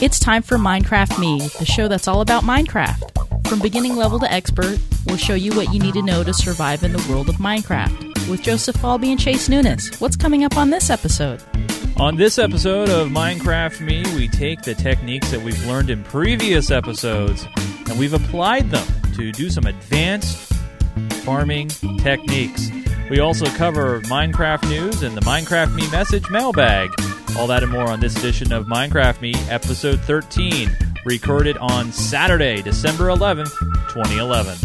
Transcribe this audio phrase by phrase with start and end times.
[0.00, 3.46] It's time for Minecraft Me, the show that's all about Minecraft.
[3.46, 6.82] From beginning level to expert, we'll show you what you need to know to survive
[6.82, 8.28] in the world of Minecraft.
[8.28, 11.42] With Joseph Falby and Chase Nunes, what's coming up on this episode?
[11.96, 16.72] On this episode of Minecraft Me, we take the techniques that we've learned in previous
[16.72, 17.46] episodes
[17.88, 20.52] and we've applied them to do some advanced
[21.22, 21.68] farming
[21.98, 22.70] techniques.
[23.08, 26.90] We also cover Minecraft news and the Minecraft Me message mailbag.
[27.36, 30.70] All that and more on this edition of Minecraft Me, episode 13,
[31.04, 33.50] recorded on Saturday, December 11th,
[33.88, 34.56] 2011.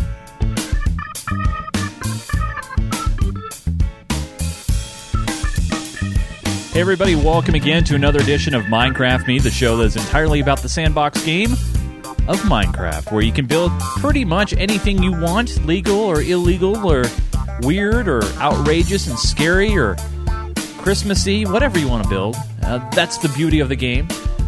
[6.71, 10.39] Hey, everybody, welcome again to another edition of Minecraft Me, the show that is entirely
[10.39, 11.53] about the sandbox game
[12.27, 17.05] of Minecraft, where you can build pretty much anything you want, legal or illegal, or
[17.61, 19.97] weird or outrageous and scary or
[20.81, 22.35] Christmassy, whatever you want to build.
[22.63, 24.07] Uh, that's the beauty of the game.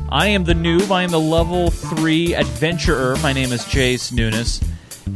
[0.10, 0.90] I am the noob.
[0.92, 3.16] I am the level 3 adventurer.
[3.22, 4.62] My name is Chase Nunes.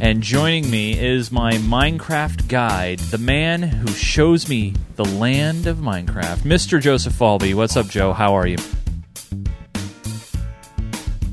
[0.01, 5.77] And joining me is my Minecraft guide, the man who shows me the land of
[5.77, 6.81] Minecraft, Mr.
[6.81, 7.53] Joseph Falby.
[7.53, 8.11] What's up, Joe?
[8.13, 8.57] How are you?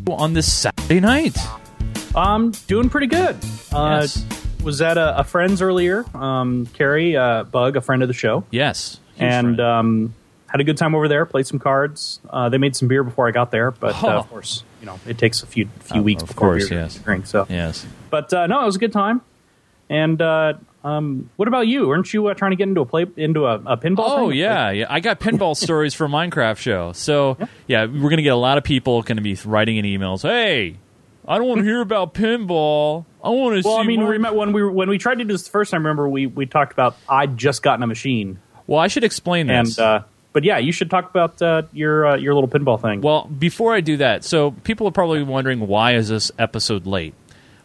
[0.08, 1.36] On this Saturday night.
[2.14, 3.36] I'm doing pretty good.
[3.72, 4.24] Uh, Yes.
[4.62, 8.44] Was at a, a friend's earlier, um, Carrie uh, Bug, a friend of the show,
[8.52, 9.00] Yes.
[9.18, 10.14] And um,
[10.48, 11.24] had a good time over there.
[11.26, 12.20] Played some cards.
[12.28, 14.98] Uh, they made some beer before I got there, but uh, of course, you know,
[15.06, 16.94] it takes a few few Uh, weeks of before course, beer yes.
[16.94, 17.26] to drink.
[17.26, 17.86] So, yes.
[18.10, 19.20] but uh, no, it was a good time.
[19.88, 20.54] And uh,
[20.84, 21.90] um, what about you?
[21.90, 24.04] Aren't you uh, trying to get into a play into a, a pinball?
[24.06, 24.38] Oh thing?
[24.38, 24.86] yeah, yeah.
[24.88, 26.92] I got pinball stories for Minecraft show.
[26.92, 30.22] So yeah, we're gonna get a lot of people going to be writing in emails.
[30.22, 30.76] Hey,
[31.28, 33.04] I don't want to hear about pinball.
[33.22, 33.82] I want to see Well, see.
[33.84, 35.84] I mean, remember when we were, when we tried to do this the first time?
[35.84, 39.78] Remember we we talked about I'd just gotten a machine, well, I should explain this.
[39.78, 40.00] and uh,
[40.32, 43.00] but yeah, you should talk about uh, your uh, your little pinball thing.
[43.02, 47.14] Well, before I do that, so people are probably wondering why is this episode late?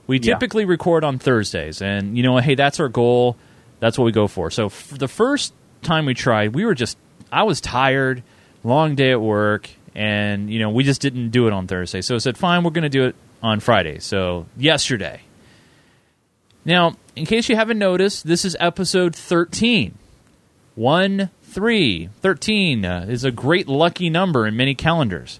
[0.07, 0.33] We Yeah.
[0.33, 3.35] typically record on Thursdays, and you know, hey, that's our goal.
[3.79, 4.49] That's what we go for.
[4.51, 6.97] So for the first time we tried, we were just
[7.31, 8.23] I was tired,
[8.63, 12.01] long day at work, and you know, we just didn't do it on Thursday.
[12.01, 13.99] So I said, fine, we're going to do it on Friday.
[13.99, 15.21] So yesterday.
[16.65, 19.93] Now, in case you haven't noticed, this is episode 13.
[20.77, 22.09] 1 3.
[22.21, 25.39] 13 uh, is a great lucky number in many calendars.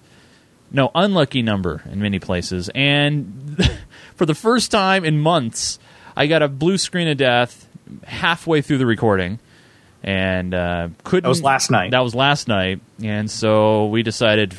[0.72, 2.68] No, unlucky number in many places.
[2.74, 3.56] And
[4.16, 5.78] for the first time in months,
[6.16, 7.68] I got a blue screen of death
[8.04, 9.38] halfway through the recording.
[10.02, 11.22] And uh, couldn't.
[11.22, 11.92] That was last night.
[11.92, 12.80] That was last night.
[13.02, 14.54] And so we decided,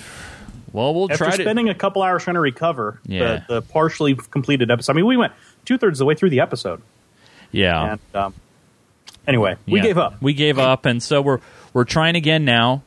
[0.71, 1.43] well, we'll After try to.
[1.43, 3.43] spending a couple hours trying to recover Yeah.
[3.49, 4.93] the, the partially completed episode.
[4.93, 5.33] I mean, we went
[5.65, 6.81] two thirds of the way through the episode,
[7.51, 7.91] Yeah.
[7.91, 8.33] and um,
[9.29, 9.83] anyway, we Yeah.
[9.85, 10.21] gave up.
[10.21, 11.39] We gave up, and so we're
[11.73, 12.83] we're trying again now.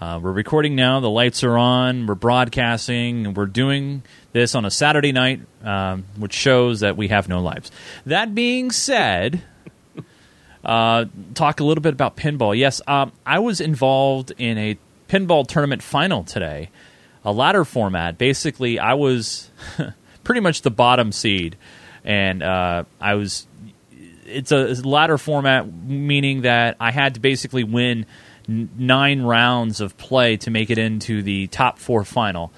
[0.00, 1.00] Uh, we're recording now.
[1.00, 2.06] The lights are on.
[2.06, 4.02] We're broadcasting, and we're doing
[4.32, 7.70] this on a Saturday night, um, which shows that we have no lives.
[8.04, 9.40] That being said,
[10.64, 12.56] uh, talk a little bit about pinball.
[12.56, 14.76] Yes, um, I was involved in a
[15.08, 16.68] pinball tournament final today,
[17.24, 18.18] a ladder format.
[18.18, 19.50] Basically, I was
[20.24, 21.56] pretty much the bottom seed,
[22.04, 23.46] and uh, I was
[24.26, 28.06] it's a ladder format, meaning that I had to basically win
[28.48, 32.52] n- nine rounds of play to make it into the top four final.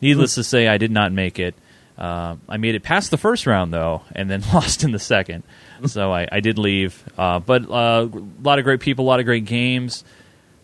[0.00, 1.54] Needless to say, I did not make it.
[1.96, 5.44] Uh, I made it past the first round though, and then lost in the second.
[5.86, 7.02] So I, I did leave.
[7.16, 10.04] Uh, but uh, a lot of great people, a lot of great games.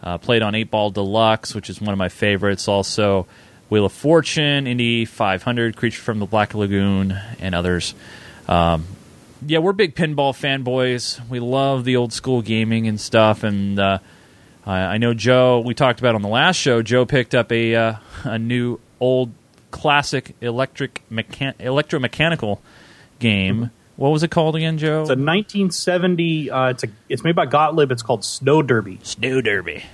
[0.03, 2.69] Uh, played on Eight Ball Deluxe, which is one of my favorites.
[2.69, 3.27] Also,
[3.69, 7.95] Wheel of Fortune, Indy 500, Creature from the Black Lagoon, and others.
[8.49, 8.87] Um,
[9.47, 11.27] yeah, we're big pinball fanboys.
[11.29, 13.43] We love the old school gaming and stuff.
[13.43, 13.99] And uh,
[14.67, 15.61] I, I know Joe.
[15.61, 16.83] We talked about on the last show.
[16.83, 19.33] Joe picked up a uh, a new old
[19.71, 22.59] classic electric mechan- electromechanical
[23.19, 23.71] game.
[23.97, 25.03] What was it called again, Joe?
[25.03, 26.51] It's a 1970.
[26.51, 27.91] Uh, it's a it's made by Gottlieb.
[27.93, 29.85] It's called Snow Derby, Snow Derby.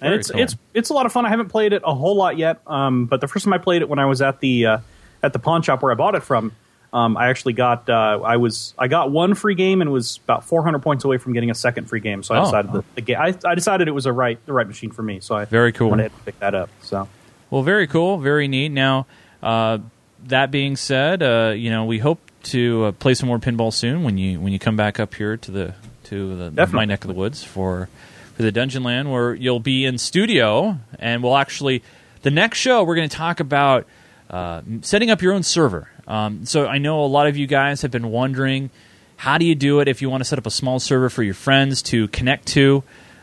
[0.00, 0.40] and it's cool.
[0.40, 1.26] it's it's a lot of fun.
[1.26, 3.82] I haven't played it a whole lot yet, um, but the first time I played
[3.82, 4.78] it when I was at the uh,
[5.22, 6.52] at the pawn shop where I bought it from,
[6.94, 10.44] um, I actually got uh, I was I got one free game and was about
[10.44, 12.22] 400 points away from getting a second free game.
[12.22, 12.44] So I Oh.
[12.44, 15.02] decided the, the ga- I, I decided it was a right the right machine for
[15.02, 15.20] me.
[15.20, 15.90] So I Very cool.
[15.90, 16.70] went ahead and picked that up.
[16.82, 17.08] So.
[17.50, 18.70] Well, very cool, very neat.
[18.70, 19.06] Now,
[19.42, 19.78] uh,
[20.26, 24.02] that being said, uh, you know, we hope to uh, play some more pinball soon
[24.04, 25.74] when you when you come back up here to the
[26.04, 26.76] to the, Definitely.
[26.76, 27.88] my neck of the woods for
[28.36, 31.82] for the Dungeon Land, where you'll be in studio, and we'll actually
[32.22, 33.86] the next show we're going to talk about
[34.30, 35.88] uh, setting up your own server.
[36.06, 38.70] Um, so I know a lot of you guys have been wondering
[39.16, 41.22] how do you do it if you want to set up a small server for
[41.22, 42.82] your friends to connect to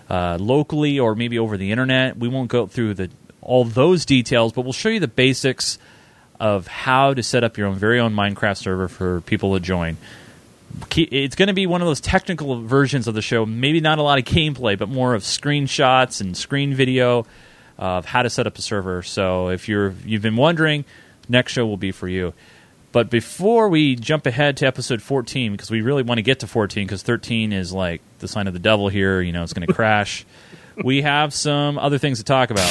[0.10, 2.18] uh, locally or maybe over the internet.
[2.18, 3.10] We won't go through the
[3.42, 5.80] all those details, but we'll show you the basics
[6.40, 9.98] of how to set up your own very own Minecraft server for people to join.
[10.96, 13.46] It's going to be one of those technical versions of the show.
[13.46, 17.26] Maybe not a lot of gameplay, but more of screenshots and screen video
[17.78, 19.04] of how to set up a server.
[19.04, 20.86] So if you're you've been wondering,
[21.28, 22.34] next show will be for you.
[22.92, 26.48] But before we jump ahead to episode 14, because we really want to get to
[26.48, 29.66] 14, because 13 is like the sign of the devil here, you know, it's going
[29.68, 30.26] to crash.
[30.84, 32.70] we have some other things to talk about.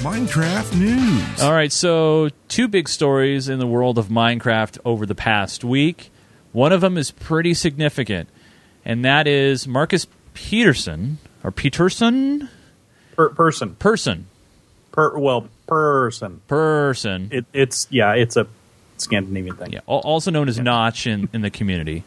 [0.00, 1.42] Minecraft news.
[1.42, 6.10] All right, so two big stories in the world of Minecraft over the past week.
[6.52, 8.28] One of them is pretty significant,
[8.84, 12.48] and that is Markus Peterson or Peterson
[13.14, 14.26] Per- person, person
[14.92, 16.42] per, well, person.
[16.48, 17.28] person.
[17.32, 18.46] It, it's yeah, it's a
[18.98, 19.72] Scandinavian thing.
[19.72, 22.02] yeah, al- also known as Notch in, in the community,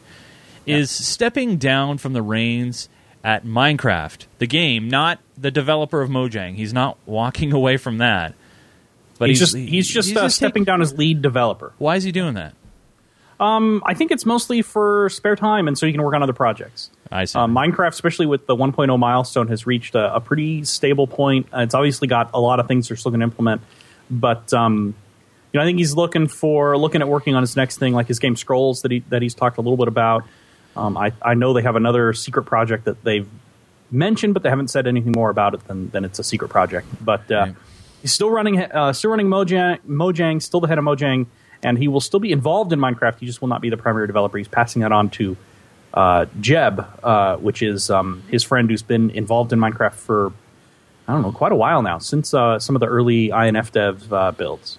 [0.68, 2.90] is stepping down from the reins
[3.24, 6.56] at Minecraft, the game, not the developer of Mojang.
[6.56, 8.36] He's not walking away from that.
[9.18, 11.74] But he's, just he's just uh, stepping taking- down as lead developer.
[11.78, 12.54] Why is he doing that?
[13.40, 16.34] Um, I think it's mostly for spare time and so you can work on other
[16.34, 16.90] projects.
[17.12, 17.40] I see.
[17.40, 21.48] Uh, Minecraft, especially with the 1.0 milestone, has reached a, a pretty stable point.
[21.54, 23.62] Uh, it's obviously got a lot of things they're still going to implement,
[24.12, 24.94] but um,
[25.52, 28.08] you know, I think he's looking for looking at working on his next thing, like
[28.08, 30.24] his game Scrolls that he that he's talked a little bit about.
[30.76, 33.28] Um, I I know they have another secret project that they've
[33.90, 36.88] mentioned, but they haven't said anything more about it than than it's a secret project.
[37.04, 37.56] But uh, Right.
[38.04, 41.26] he's still running uh, still running Mojang, Mojang, still the head of Mojang,
[41.64, 43.20] and he will still be involved in Minecraft.
[43.20, 44.38] He just will not be the primary developer.
[44.38, 45.36] He's passing that on to
[45.94, 50.34] uh, Jeb, uh, which is um, his friend who's been involved in Minecraft for
[51.10, 54.32] I don't know quite a while now, since uh, some of the early Infdev uh,
[54.32, 54.78] builds.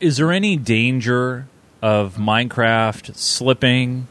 [0.00, 1.46] is there any danger
[1.82, 4.08] of Minecraft slipping,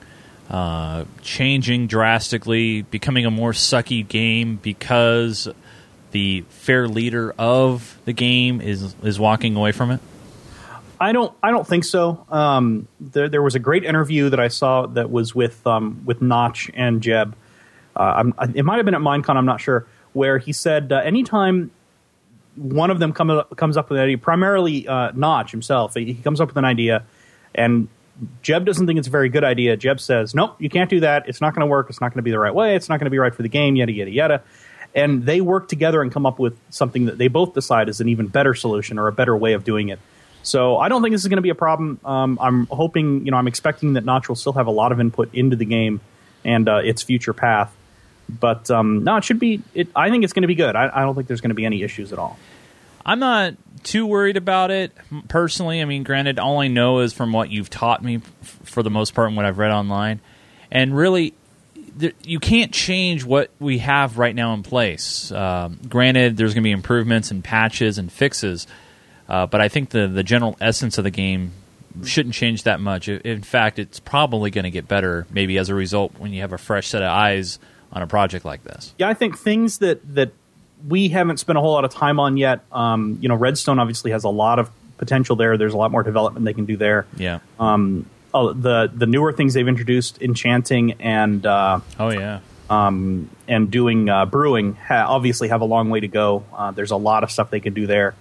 [0.47, 5.47] uh, changing drastically, becoming a more sucky game because
[6.11, 10.01] the fair leader of the game is is walking away from it?
[10.99, 11.33] I don't.
[11.41, 12.25] I don't think so.
[12.29, 16.21] Um, there, there was a great interview that I saw that was with um, with
[16.21, 17.35] Notch and Jeb.
[17.95, 19.35] Uh, I- it might have been at Minecon.
[19.35, 19.85] I'm not sure.
[20.13, 21.71] Where he said, uh, anytime
[22.55, 26.05] one of them come, up- comes up with an idea, primarily uh, Notch himself, he,
[26.13, 27.03] he comes up with an idea,
[27.55, 27.87] and
[28.41, 29.77] Jeb doesn't think it's a very good idea.
[29.77, 31.29] Jeb says, "Nope, you can't do that.
[31.29, 31.89] It's not going to work.
[31.89, 32.75] It's not going to be the right way.
[32.75, 33.75] It's not going to be right for the game.
[33.77, 34.43] Yada yada yada."
[34.95, 38.09] And they work together and come up with something that they both decide is an
[38.09, 39.99] even better solution or a better way of doing it.
[40.43, 41.99] So I don't think this is going to be a problem.
[42.05, 44.99] Um, I'm hoping, you know, I'm expecting that Notch will still have a lot of
[44.99, 46.01] input into the game
[46.45, 47.75] and uh, its future path.
[48.29, 49.61] But um, no, it should be.
[49.73, 50.75] It, I think it's going to be good.
[50.75, 52.37] I, I don't think there's going to be any issues at all.
[53.05, 54.91] I'm not too worried about it
[55.27, 55.81] personally.
[55.81, 58.89] I mean, granted, all I know is from what you've taught me f- for the
[58.89, 60.19] most part and what I've read online.
[60.69, 61.33] And really,
[61.97, 65.31] there, you can't change what we have right now in place.
[65.31, 68.67] Um, granted, there's going to be improvements and patches and fixes,
[69.29, 71.51] uh, but I think the, the general essence of the game
[72.03, 73.07] shouldn't change that much.
[73.07, 76.53] In fact, it's probably going to get better maybe as a result when you have
[76.53, 77.59] a fresh set of eyes
[77.91, 78.93] on a project like this.
[78.97, 80.31] Yeah, I think things that that
[80.87, 82.61] we haven't spent a whole lot of time on yet.
[82.71, 85.57] Um, you know, Redstone obviously has a lot of potential there.
[85.57, 87.05] There's a lot more development they can do there.
[87.17, 87.39] Yeah.
[87.59, 92.39] Um, oh, the the newer things they've introduced, enchanting and uh, oh, yeah.
[92.69, 96.45] um, and doing uh, brewing ha- obviously have a long way to go.
[96.53, 98.15] Uh, there's a lot of stuff they can do there.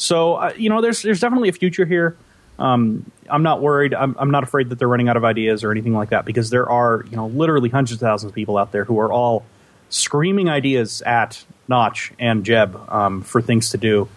[0.00, 2.16] So uh, you know, there's there's definitely a future here.
[2.58, 3.94] Um, I'm not worried.
[3.94, 6.50] I'm, I'm not afraid that they're running out of ideas or anything like that because
[6.50, 9.44] there are you know literally hundreds of thousands of people out there who are all
[9.90, 14.08] screaming ideas at Notch and Jeb um, for things to do.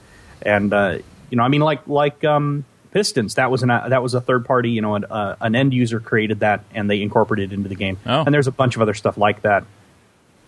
[0.42, 1.00] And uh,
[1.30, 4.22] you know, I mean, like like um, Pistons, that was an uh, that was a
[4.22, 4.72] third party.
[4.72, 7.76] You know, an, uh, an end user created that and they incorporated it into the
[7.76, 7.98] game.
[8.06, 8.24] Oh.
[8.24, 9.66] And there's a bunch of other stuff like that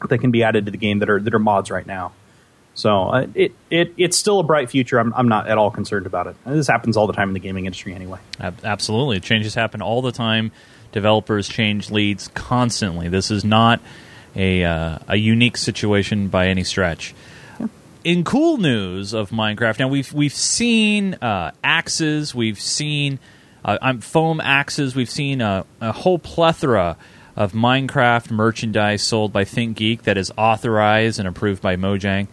[0.08, 2.14] that can be added to the game that are that are mods right now.
[2.76, 5.00] So uh, it it it's still a bright future.
[5.00, 6.36] I'm I'm not at all concerned about it.
[6.46, 8.20] This happens all the time in the gaming industry anyway.
[8.40, 9.22] Absolutely.
[9.22, 10.52] Changes happen all the time.
[10.92, 13.08] Developers change leads constantly.
[13.10, 13.82] This is not
[14.36, 17.14] a, uh, a unique situation by any stretch.
[18.04, 23.20] In cool news of Minecraft, now we've we've seen uh, axes, we've seen
[23.64, 26.98] uh, foam axes, we've seen a, a whole plethora
[27.36, 32.28] of Minecraft merchandise sold by ThinkGeek that is authorized and approved by Mojang.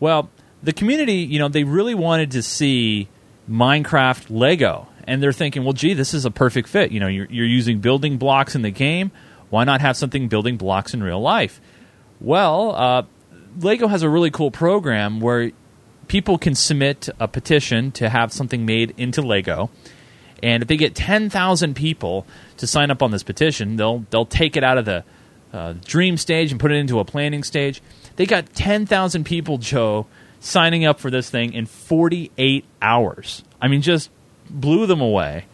[0.00, 0.30] Well,
[0.62, 3.08] the community, you know, they really wanted to see
[3.48, 6.90] Minecraft Lego, and they're thinking, well, gee, this is a perfect fit.
[6.90, 9.10] You know, you're, you're using building blocks in the game.
[9.50, 11.60] Why not have something building blocks in real life?
[12.20, 13.02] Well, uh,
[13.60, 15.52] Lego has a really cool program where
[16.08, 19.70] people can submit a petition to have something made into Lego,
[20.42, 22.26] And if they get 10,000 people
[22.58, 25.04] to sign up on this petition, they'll they'll take it out of the
[25.52, 27.80] uh, dream stage and put it into a planning stage.
[28.16, 30.06] They got 10,000 people, Joe,
[30.40, 33.42] signing up for this thing in 48 hours.
[33.60, 34.10] I mean, just
[34.50, 35.46] blew them away.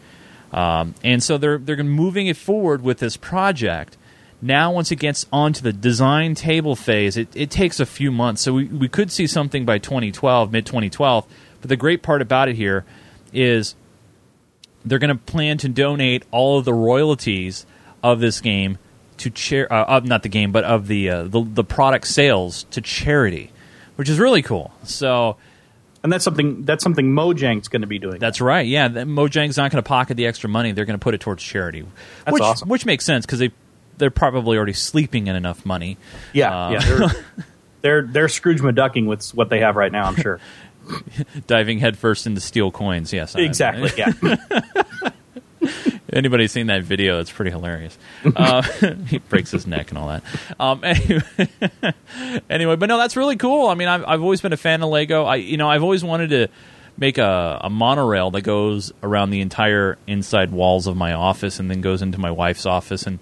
[0.51, 3.97] Um, and so they're they're moving it forward with this project.
[4.41, 8.41] Now, once it gets onto the design table phase, it, it takes a few months.
[8.41, 11.25] So we, we could see something by 2012, mid 2012.
[11.61, 12.83] But the great part about it here
[13.31, 13.75] is
[14.85, 17.65] they're going to plan to donate all of the royalties
[18.03, 18.77] of this game
[19.17, 22.63] to chair uh, of not the game but of the, uh, the the product sales
[22.71, 23.51] to charity
[23.95, 25.37] which is really cool so
[26.03, 28.19] and that's something that's something Mojang's going to be doing.
[28.19, 31.13] that's right yeah Mojang's not going to pocket the extra money they're going to put
[31.13, 31.85] it towards charity
[32.25, 32.69] That's which awesome.
[32.69, 33.51] which makes sense because they
[33.97, 35.97] they're probably already sleeping in enough money
[36.33, 36.79] yeah, Uh, yeah.
[36.79, 37.09] They're,
[37.81, 40.05] they're they're Scrooge McDucking with what they have right now.
[40.05, 40.39] I'm sure.
[41.47, 43.89] diving headfirst into steel coins yes I- exactly.
[43.97, 44.11] Yeah.
[46.13, 47.19] Anybody seen that video?
[47.19, 47.97] It's pretty hilarious.
[48.23, 48.61] Uh,
[49.07, 50.23] he breaks his neck and all that.
[50.59, 51.23] Um, anyway,
[52.49, 53.67] anyway, but no, that's really cool.
[53.67, 55.23] I mean, I've, I've always been a fan of Lego.
[55.23, 56.47] I, you know, I've always wanted to
[56.97, 61.69] make a, a monorail that goes around the entire inside walls of my office and
[61.69, 63.07] then goes into my wife's office.
[63.07, 63.19] And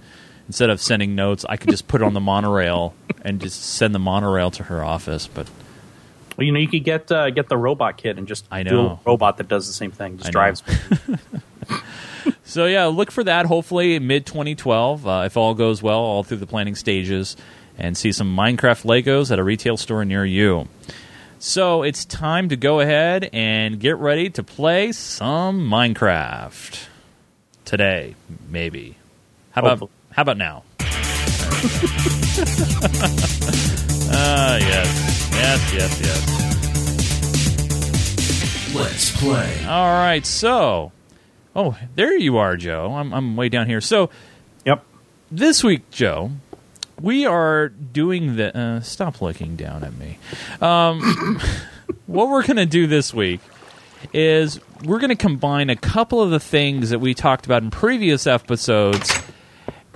[0.48, 3.96] instead of sending notes, I could just put it on the monorail and just send
[3.96, 5.28] the monorail to her office.
[5.28, 5.48] But
[6.38, 8.70] Well, you know, you could get uh, get the robot kit and just I do
[8.72, 9.00] know.
[9.06, 10.64] a robot that does the same thing, just I drives.
[12.44, 13.46] So yeah, look for that.
[13.46, 17.38] Hopefully mid 2012, uh, if all goes well, all through the planning stages,
[17.78, 20.68] and see some Minecraft Legos at a retail store near you.
[21.40, 26.88] So it's time to go ahead and get ready to play some Minecraft
[27.64, 28.16] today,
[28.50, 28.98] maybe.
[29.52, 29.92] How about Hopefully.
[30.12, 30.64] how about now?
[34.14, 35.11] Ah, yes,
[35.42, 36.28] yes, yes, yes.
[38.76, 39.66] Let's play.
[39.66, 40.92] All right, so.
[41.56, 42.94] Oh, there you are, Joe.
[42.94, 43.82] I'm, I'm way down here.
[43.82, 44.10] So,
[44.66, 44.86] Yep.
[45.32, 46.32] this week, Joe,
[47.02, 48.58] we are doing the.
[48.58, 50.18] Uh, stop looking down at me.
[50.62, 51.42] Um,
[52.08, 53.42] what we're going to do this week
[54.14, 57.70] is we're going to combine a couple of the things that we talked about in
[57.72, 59.22] previous episodes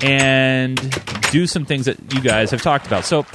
[0.01, 0.77] and
[1.31, 3.05] do some things that you guys have talked about.
[3.05, 3.25] So,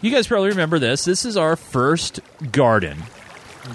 [0.00, 1.04] you guys probably remember this.
[1.04, 2.20] This is our first
[2.52, 2.98] garden.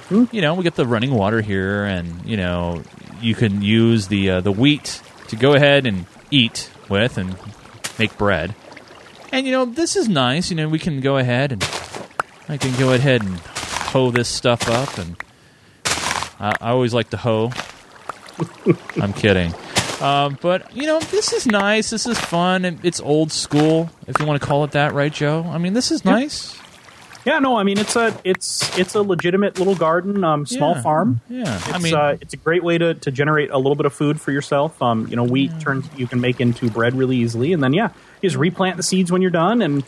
[0.09, 2.83] You know, we get the running water here, and you know,
[3.21, 7.35] you can use the uh, the wheat to go ahead and eat with and
[7.99, 8.55] make bread.
[9.31, 10.49] And you know, this is nice.
[10.49, 11.63] You know, we can go ahead and
[12.49, 15.15] I can go ahead and hoe this stuff up, and
[16.39, 17.51] I, I always like to hoe.
[19.01, 19.53] I'm kidding.
[20.03, 21.89] Um, but you know, this is nice.
[21.89, 25.11] This is fun, and it's old school, if you want to call it that, right,
[25.13, 25.43] Joe?
[25.49, 26.57] I mean, this is nice.
[27.25, 27.39] Yeah.
[27.39, 27.55] No.
[27.55, 30.81] I mean, it's a it's it's a legitimate little garden, um, small Yeah.
[30.81, 31.21] farm.
[31.29, 33.85] Yeah, It's, I mean, uh, it's a great way to, to generate a little bit
[33.85, 34.81] of food for yourself.
[34.81, 37.89] Um, you know, wheat turns you can make into bread really easily, and then yeah,
[38.21, 39.85] you just replant the seeds when you're done, and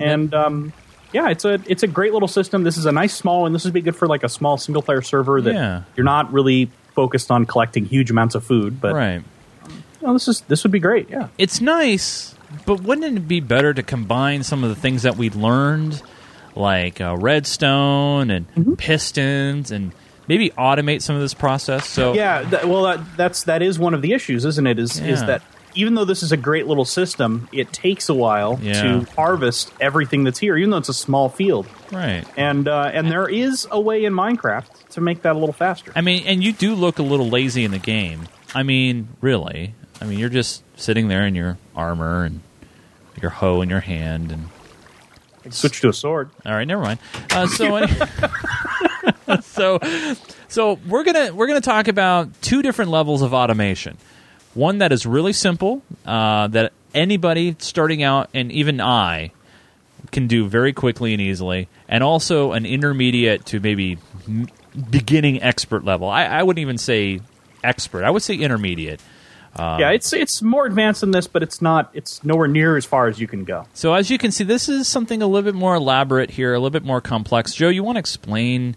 [0.00, 0.72] and um,
[1.12, 2.64] yeah, it's a it's a great little system.
[2.64, 4.82] This is a nice small, and this would be good for like a small single
[4.82, 5.82] player server that Yeah.
[5.96, 9.22] you're not really focused on collecting huge amounts of food, but right.
[10.02, 11.08] Know, this is this would be great.
[11.10, 12.34] Yeah, it's nice,
[12.66, 16.02] but wouldn't it be better to combine some of the things that we learned,
[16.54, 18.74] like uh, redstone and Mm-hmm.
[18.74, 19.92] pistons, and
[20.28, 21.86] maybe automate some of this process?
[21.88, 22.64] So yeah.
[22.64, 24.78] Well, that, that's that is one of the issues, isn't it?
[24.78, 25.42] Is is that
[25.74, 28.82] even though this is a great little system, it takes a while Yeah.
[28.82, 31.66] to harvest everything that's here, even though it's a small field.
[31.90, 32.24] right.
[32.36, 35.90] and uh, and there is a way in Minecraft to make that a little faster.
[35.96, 38.28] I mean, and you do look a little lazy in the game.
[38.54, 39.74] I mean, really.
[40.02, 42.40] I mean, you're just sitting there in your armor and
[43.20, 44.48] your hoe in your hand, and
[45.54, 46.30] Switch to a sword.
[46.44, 46.98] All right, never mind.
[47.30, 47.92] Uh, so, any-
[49.42, 49.78] so,
[50.48, 53.96] so we're gonna we're gonna talk about two different levels of automation.
[54.54, 59.32] One that is really simple, uh, that anybody starting out, and even I,
[60.10, 64.48] can do very quickly and easily, and also an intermediate to maybe m-
[64.90, 66.08] beginning expert level.
[66.08, 67.20] I, I wouldn't even say
[67.64, 68.04] expert.
[68.04, 69.00] I would say intermediate.
[69.54, 71.90] Um, yeah, it's it's more advanced than this, but it's not.
[71.92, 73.66] It's nowhere near as far as you can go.
[73.74, 76.58] So as you can see, this is something a little bit more elaborate here, a
[76.58, 77.54] little bit more complex.
[77.54, 78.76] Joe, you want to explain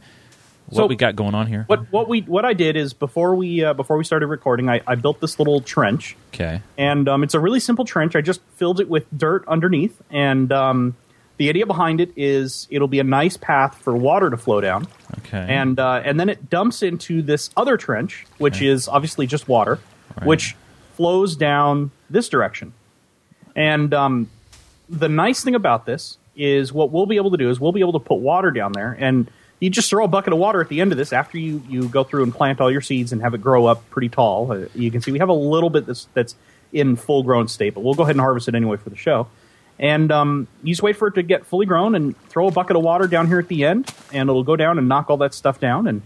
[0.68, 1.64] what So- we got going on here?
[1.68, 4.82] What what we what I did is before we uh, before we started recording, I,
[4.86, 6.62] I built this little trench, Okay.
[6.78, 8.16] and um, it's a really simple trench.
[8.16, 10.96] I just filled it with dirt underneath, and um,
[11.38, 14.88] the idea behind it is it'll be a nice path for water to flow down,
[15.20, 15.46] Okay.
[15.48, 18.68] and uh, and then it dumps into this other trench, which Okay.
[18.68, 19.80] is obviously just water,
[20.18, 20.28] Right.
[20.28, 20.56] which
[20.96, 22.74] flows down this direction.
[23.56, 24.30] And um,
[24.90, 27.80] the nice thing about this is what we'll be able to do is we'll be
[27.80, 30.68] able to put water down there, and you just throw a bucket of water at
[30.68, 33.22] the end of this after you, you go through and plant all your seeds and
[33.22, 34.52] have it grow up pretty tall.
[34.52, 36.36] Uh, you can see we have a little bit that's, that's
[36.74, 39.28] in full grown state, but we'll go ahead and harvest it anyway for the show.
[39.80, 42.76] And um, you just wait for it to get fully grown and throw a bucket
[42.76, 45.34] of water down here at the end, and it'll go down and knock all that
[45.34, 45.88] stuff down.
[45.88, 46.02] And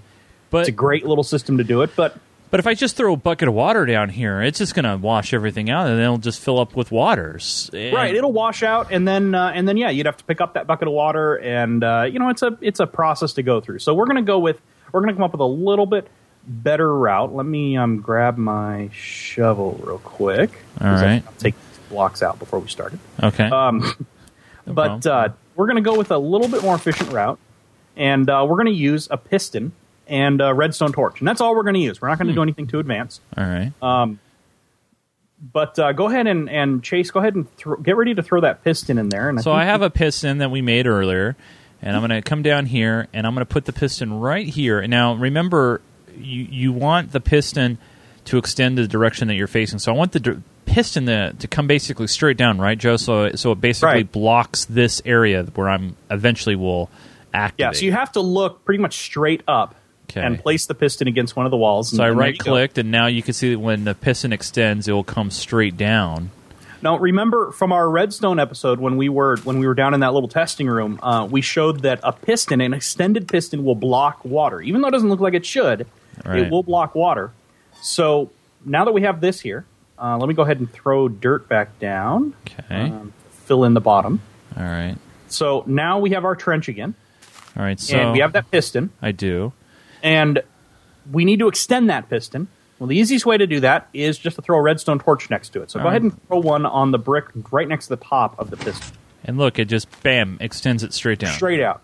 [0.52, 1.96] But it's a great little system to do it.
[1.96, 2.18] But
[2.52, 4.98] but if I just throw a bucket of water down here, it's just going to
[4.98, 7.70] wash everything out, and then it'll just fill up with waters.
[7.74, 10.42] And- right, it'll wash out, and then uh, and then yeah, you'd have to pick
[10.42, 13.44] up that bucket of water, and uh, you know it's a it's a process to
[13.44, 13.80] go through.
[13.80, 14.60] So we're gonna go with
[14.92, 16.08] we're gonna come up with a little bit
[16.48, 17.36] better route.
[17.36, 20.52] Let me um, grab my shovel real quick.
[20.82, 21.24] All right.
[21.26, 23.00] I'll take these blocks out before we started.
[23.22, 23.46] okay.
[23.46, 24.08] Um,
[24.66, 27.38] but uh, we're going to go with a little bit more efficient route,
[27.96, 29.74] and uh, we're going to use a piston
[30.10, 32.02] and a redstone torch, and that's all we're going to use.
[32.02, 32.32] We're not going Hmm.
[32.34, 33.22] to do anything too advanced.
[33.38, 33.72] All right.
[35.42, 38.42] But uh, go ahead and, and Chase, go ahead and thro- get ready to throw
[38.42, 39.30] that piston in there.
[39.30, 41.38] And So think I have a piston that we made earlier,
[41.82, 44.46] and I'm going to come down here and I'm going to put the piston right
[44.46, 44.80] here.
[44.80, 45.80] And now remember,
[46.18, 47.78] you you want the piston
[48.26, 49.80] to extend the direction that you're facing.
[49.80, 52.98] So I want the di- piston to, to come basically straight down, right, Joe?
[52.98, 54.12] So so it basically Right.
[54.12, 56.90] blocks this area where I'm eventually will
[57.34, 57.60] activate.
[57.76, 59.74] Yeah, so you have to look pretty much straight up
[60.10, 60.22] Okay.
[60.22, 61.96] and place the piston against one of the walls.
[61.96, 64.92] so I right clicked, and now you can see that when the piston extends, it
[64.92, 66.32] will come straight down.
[66.82, 70.14] Now, remember from our redstone episode when we were when we were down in that
[70.14, 74.62] little testing room, uh, we showed that a piston, an extended piston, will block water,
[74.62, 75.86] even though it doesn't look like it should.
[76.26, 76.40] Right.
[76.40, 77.32] It will block water.
[77.82, 78.32] So
[78.66, 79.66] now that we have this here,
[80.02, 82.34] uh, let me go ahead and throw dirt back down.
[82.48, 82.86] Okay.
[82.86, 83.14] Um,
[83.46, 84.22] fill in the bottom.
[84.58, 84.96] All right.
[85.28, 86.96] So now we have our trench again,
[87.56, 87.80] All right.
[87.80, 89.54] So and we have that piston, I do.
[90.04, 90.42] And
[91.12, 92.48] we need to extend that piston.
[92.78, 95.50] Well, the easiest way to do that is just to throw a redstone torch next
[95.50, 95.70] to it.
[95.72, 98.50] So go ahead and throw one on the brick right next to the top of
[98.50, 98.96] the piston.
[99.26, 101.34] And look, it just bam extends it straight down.
[101.34, 101.82] straight out.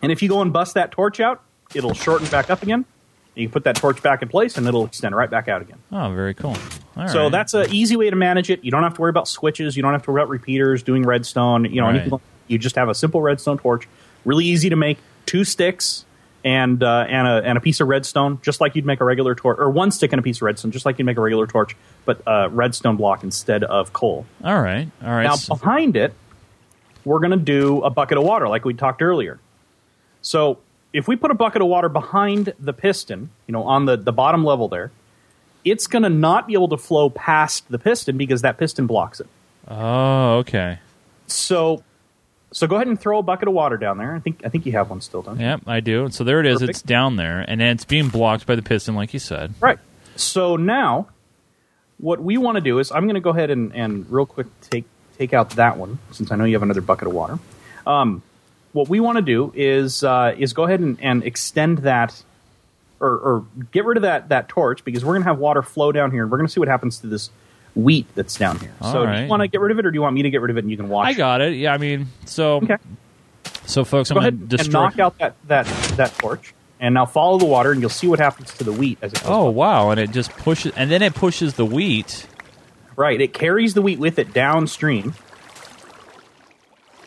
[0.00, 1.42] And if you go and bust that torch out,
[1.74, 2.86] it'll shorten back up again.
[3.34, 5.78] You can put that torch back in place, and it'll extend right back out again.
[5.90, 6.56] Oh, very cool.
[6.96, 7.32] All so right.
[7.32, 8.62] that's an easy way to manage it.
[8.64, 9.74] You don't have to worry about switches.
[9.76, 11.64] You don't have to worry about repeaters, doing redstone.
[11.66, 12.00] You know, Right.
[12.00, 12.20] anything.
[12.48, 13.88] You just have a simple redstone torch.
[14.24, 14.98] Really easy to make.
[15.24, 16.04] Two sticks
[16.44, 19.34] and uh, and a and a piece of redstone, just like you'd make a regular
[19.34, 21.46] torch, or one stick and a piece of redstone, just like you'd make a regular
[21.46, 24.26] torch, but uh, redstone block instead of coal.
[24.44, 24.88] all right.
[25.02, 25.24] All right.
[25.24, 26.12] Now, So- behind it,
[27.04, 29.38] we're going to do a bucket of water, like we talked earlier.
[30.20, 30.58] So,
[30.92, 34.12] if we put a bucket of water behind the piston, you know, on the, the
[34.12, 34.90] bottom level there,
[35.64, 39.20] it's going to not be able to flow past the piston because that piston blocks
[39.20, 39.26] it.
[39.68, 40.78] oh, okay.
[41.26, 41.82] So,
[42.52, 44.14] so go ahead and throw a bucket of water down there.
[44.14, 45.40] I think I think you have one still done.
[45.40, 46.08] Yep, I do.
[46.10, 46.60] So there it is.
[46.60, 46.70] Perfect.
[46.70, 49.54] It's down there, and then it's being blocked by the piston, like you said.
[49.60, 49.78] Right.
[50.16, 51.08] So now,
[51.98, 54.46] what we want to do is I'm going to go ahead and, and real quick
[54.60, 54.84] take
[55.18, 57.38] take out that one since I know you have another bucket of water.
[57.86, 58.22] Um,
[58.72, 62.22] what we want to do is uh, is go ahead and, and extend that,
[63.00, 65.92] or, or get rid of that that torch because we're going to have water flow
[65.92, 67.30] down here, and we're going to see what happens to this
[67.74, 68.72] wheat that's down here.
[68.80, 70.22] All so do you want to get rid of it, or do you want me
[70.22, 71.08] to get rid of it and you can wash?
[71.08, 71.54] I got it.
[71.54, 72.76] Yeah, I mean, so Okay.
[73.64, 74.82] so folks, Go I'm ahead going to and destroy.
[74.82, 78.18] knock out that that that torch, and now follow the water, and you'll see what
[78.18, 79.28] happens to the wheat as it goes.
[79.28, 79.90] Oh wow!
[79.90, 82.26] And it just pushes, and then it pushes the wheat.
[82.94, 83.20] Right.
[83.20, 85.14] It carries the wheat with it downstream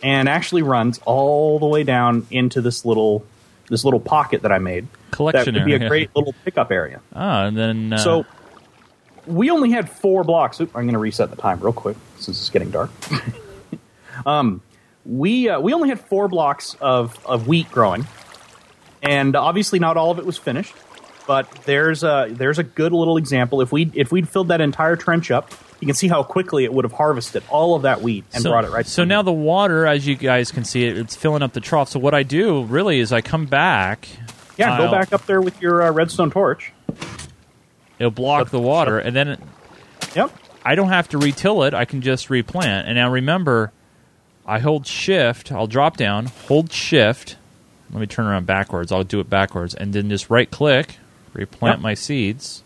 [0.03, 3.23] and actually runs all the way down into this little
[3.69, 4.87] this little pocket that I made.
[5.11, 5.85] Collection that would be area.
[5.85, 7.01] a great little pickup area.
[7.15, 8.25] Ah, and then uh, So
[9.27, 10.59] we only had four blocks.
[10.59, 12.91] Oop, I'm going to reset the time real quick since it's getting dark.
[14.25, 14.61] um,
[15.05, 18.07] we uh, we only had four blocks of, of wheat growing,
[19.03, 20.75] and obviously not all of it was finished.
[21.27, 23.61] But there's a there's a good little example.
[23.61, 26.73] If we if we'd filled that entire trench up, you can see how quickly it
[26.73, 28.85] would have harvested all of that wheat and so, brought it right.
[28.85, 31.89] So now the water, as you guys can see, it, it's filling up the trough.
[31.89, 34.07] So what I do really is I come back.
[34.57, 36.71] yeah, go I'll- back up there with your uh, redstone torch.
[37.99, 39.37] It'll block the water, and then
[40.15, 40.31] Yep.
[40.63, 41.73] I don't have to retill it.
[41.73, 42.87] I can just replant.
[42.87, 43.71] And now remember,
[44.45, 45.51] I hold shift.
[45.51, 47.37] I'll drop down, hold shift.
[47.91, 48.91] Let me turn around backwards.
[48.91, 50.97] I'll do it backwards, and then just right click,
[51.33, 51.83] replant Yep.
[51.83, 52.63] my seeds.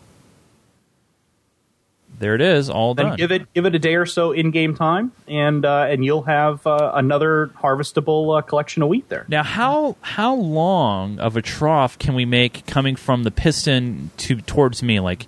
[2.20, 3.18] There it is, all Then done.
[3.18, 6.24] give it give it a day or so in game time, and uh, and you'll
[6.24, 9.26] have uh, another harvestable uh, collection of wheat there.
[9.30, 14.42] Now, how how long of a trough can we make coming from the piston to
[14.42, 15.00] towards me?
[15.00, 15.28] Like,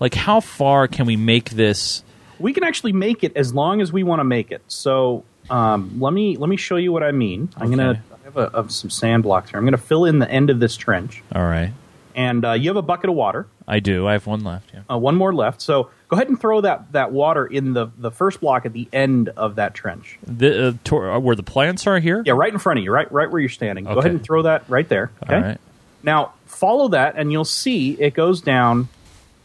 [0.00, 2.02] like how far can we make this?
[2.40, 4.62] We can actually make it as long as we want to make it.
[4.66, 7.48] So um, let me let me show you what I mean.
[7.56, 7.76] I'm Okay.
[7.76, 9.58] gonna I have a, of some sand blocks here.
[9.58, 11.72] I'm gonna fill in the end of this trench, All right,
[12.14, 13.46] and uh, you have a bucket of water.
[13.66, 14.06] I do.
[14.06, 14.70] I have one left.
[14.74, 14.80] Yeah.
[14.90, 15.62] Uh, one more left.
[15.62, 18.86] So go ahead and throw that, that water in the, the first block at the
[18.92, 20.18] end of that trench.
[20.26, 22.22] The, uh, tor- uh, where the plants are here.
[22.26, 23.84] Yeah, right in front of you, right right where you're standing.
[23.84, 25.10] Go ahead and throw that right there.
[25.22, 25.34] Okay.
[25.34, 25.60] All right.
[26.02, 28.88] Now follow that, and you'll see it goes down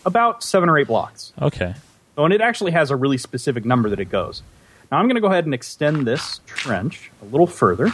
[0.06, 1.32] about seven or eight blocks.
[1.42, 1.74] Okay.
[2.18, 4.44] Oh, and it actually has a really specific number that it goes.
[4.92, 7.88] Now I'm going to go ahead and extend this trench a little further,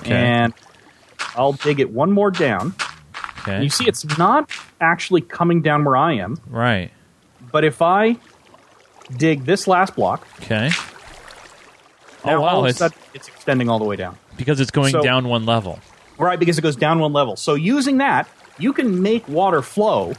[0.00, 0.12] Okay.
[0.14, 0.54] and
[1.34, 2.74] I'll dig it one more down.
[3.48, 3.62] Okay.
[3.64, 6.90] You see, it's not actually coming down where I am, right.
[7.52, 8.16] but if I
[9.16, 10.70] dig this last block, Okay.
[12.24, 12.46] now oh wow!
[12.48, 14.16] all of a It's, sudden it's extending all the way down.
[14.36, 15.78] because it's going So- down one level.
[16.18, 17.36] Right, because it goes down one level.
[17.36, 20.14] So using that, you can make water flow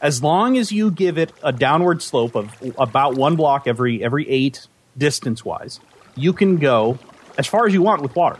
[0.00, 4.26] as long as you give it a downward slope of about one block every every
[4.30, 4.66] eight
[4.96, 5.78] distance wise.
[6.16, 6.98] You can go
[7.36, 8.38] as far as you want with water.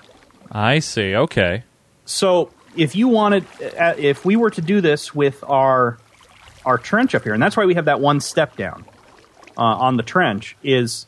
[0.51, 1.15] I see.
[1.15, 1.65] Okay.
[2.07, 3.45] So if you wanted,
[3.79, 5.99] uh, if we were to do this with our
[6.65, 8.85] our trench up here, and that's why we have that one step down
[9.59, 11.07] uh, on the trench, is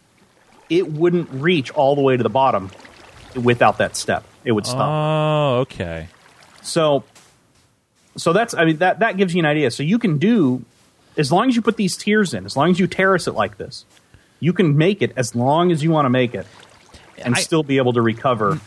[0.68, 2.70] it wouldn't reach all the way to the bottom
[3.40, 4.24] without that step.
[4.44, 4.88] It would stop.
[4.88, 6.08] Oh, okay.
[6.62, 7.04] So,
[8.16, 9.70] so that's I mean that that gives you an idea.
[9.70, 10.64] So you can do
[11.16, 13.56] as long as you put these tiers in, as long as you terrace it like
[13.56, 13.84] this,
[14.40, 16.46] you can make it as long as you want to make it,
[17.18, 18.60] and I- still be able to recover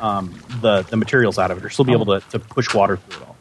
[0.00, 2.96] um, the the materials out of it, or still be able to, to push water
[2.96, 3.36] through it all.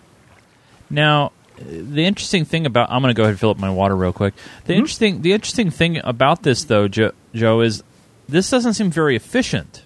[0.89, 3.95] Now, the interesting thing about I'm going to go ahead and fill up my water
[3.95, 4.33] real quick.
[4.35, 4.79] The Mm-hmm.
[4.79, 7.83] interesting the interesting thing about this though, Joe, Joe, is
[8.29, 9.83] this doesn't seem very efficient.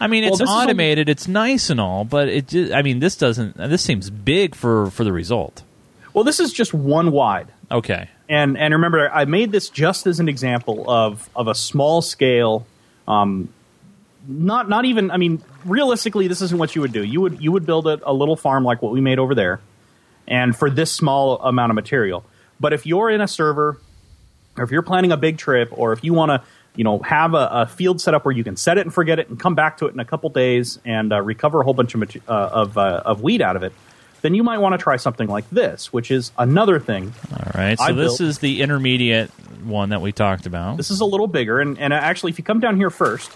[0.00, 2.82] I mean, Well, it's is only- automated, it's nice and all, but it just, I
[2.82, 5.62] mean, this doesn't this seems big for for the result.
[6.14, 7.48] Well, this is just one wide.
[7.70, 8.08] Okay.
[8.28, 12.66] And and remember, I made this just as an example of of a small scale.
[13.08, 13.48] Um,
[14.28, 15.10] not not even.
[15.10, 17.02] I mean, realistically, this isn't what you would do.
[17.02, 19.60] You would you would build a, a little farm like what we made over there,
[20.28, 22.24] and for this small amount of material.
[22.60, 23.80] But if you're in a server,
[24.56, 26.42] or if you're planning a big trip, or if you want to,
[26.76, 29.18] you know, have a, a field set up where you can set it and forget
[29.18, 31.74] it and come back to it in a couple days and uh, recover a whole
[31.74, 33.72] bunch of uh, of uh, of wheat out of it,
[34.20, 37.78] then you might want to try something like this, which is another thing All right.
[37.78, 39.30] So I this built- is the intermediate
[39.64, 40.76] one that we talked about.
[40.76, 43.32] This is a little bigger, and, and actually, if you come down here first,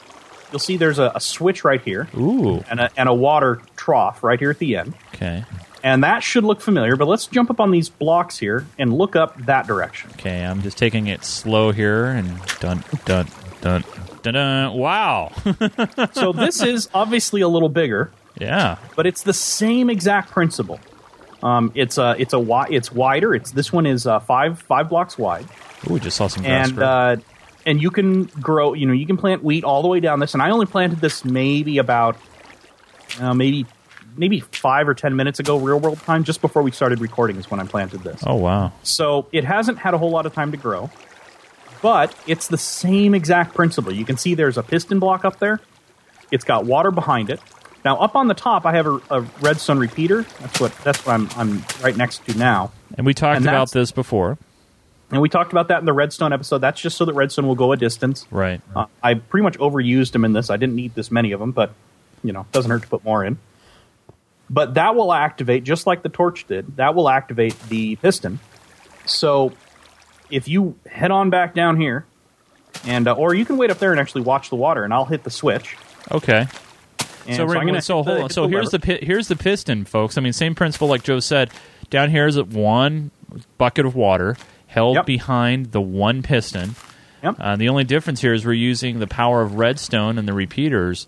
[0.53, 2.63] you'll see there's a, a switch right here Ooh.
[2.71, 4.95] and a, and a water trough right here at the end.
[5.15, 5.45] Okay.
[5.83, 9.17] And that should look familiar, but let's jump up on these blocks here and look
[9.17, 10.11] up that direction.
[10.13, 10.45] Okay.
[10.45, 13.27] I'm just taking it slow here and dun dun
[13.61, 13.85] dun
[14.23, 14.35] dun.
[14.35, 14.75] dun.
[14.75, 15.33] Wow.
[16.13, 18.79] So this is obviously a little bigger, yeah.
[18.95, 20.79] but it's the same exact principle.
[21.43, 23.35] Um, it's a it's a it's wider.
[23.35, 25.47] It's this one is uh, five five blocks wide,
[25.89, 27.17] Ooh, we just saw some grass and uh,
[27.67, 28.75] and you can grow.
[28.75, 30.35] You know, you can plant wheat all the way down this.
[30.35, 32.17] And I only planted this maybe about
[33.21, 33.67] uh, maybe
[34.17, 37.51] maybe five or ten minutes ago, real world time, just before we started recording is
[37.51, 38.23] when I planted this.
[38.27, 38.73] oh wow.
[38.83, 40.91] So it hasn't had a whole lot of time to grow,
[41.81, 43.93] but it's the same exact principle.
[43.93, 45.61] You can see there's a piston block up there.
[46.31, 47.41] It's got water behind it.
[47.85, 50.23] Now up on the top, I have a, a redstone repeater.
[50.41, 52.73] That's what that's what I'm I'm right next to now.
[52.97, 54.39] And we talked And about this before.
[55.13, 56.59] And we talked about that in the redstone episode.
[56.59, 58.27] That's just so that redstone will go a distance.
[58.31, 58.63] Right.
[58.75, 60.49] Uh, I pretty much overused them in this.
[60.49, 61.75] I didn't need this many of them, but
[62.25, 63.39] you know, doesn't hurt to put more in.
[64.49, 66.77] But that will activate just like the torch did.
[66.77, 68.41] That will activate the piston.
[69.05, 69.53] So
[70.31, 72.07] if you head on back down here,
[72.87, 75.05] and uh, or you can wait up there and actually watch the water, and I'll
[75.05, 75.77] hit the switch.
[76.11, 76.47] Okay.
[77.27, 78.31] And so, I'm gonna so hit the- hold on.
[78.31, 78.99] So the here's the lever.
[78.99, 80.17] pi- here's the piston, folks.
[80.17, 81.51] I mean, same principle like Joe said.
[81.91, 83.11] Down here is one
[83.59, 84.37] bucket of water
[84.73, 85.07] held Yep.
[85.07, 86.75] behind the one piston.
[87.23, 87.37] Yep.
[87.39, 91.07] Uh, the only difference here is we're using the power of redstone and the repeaters.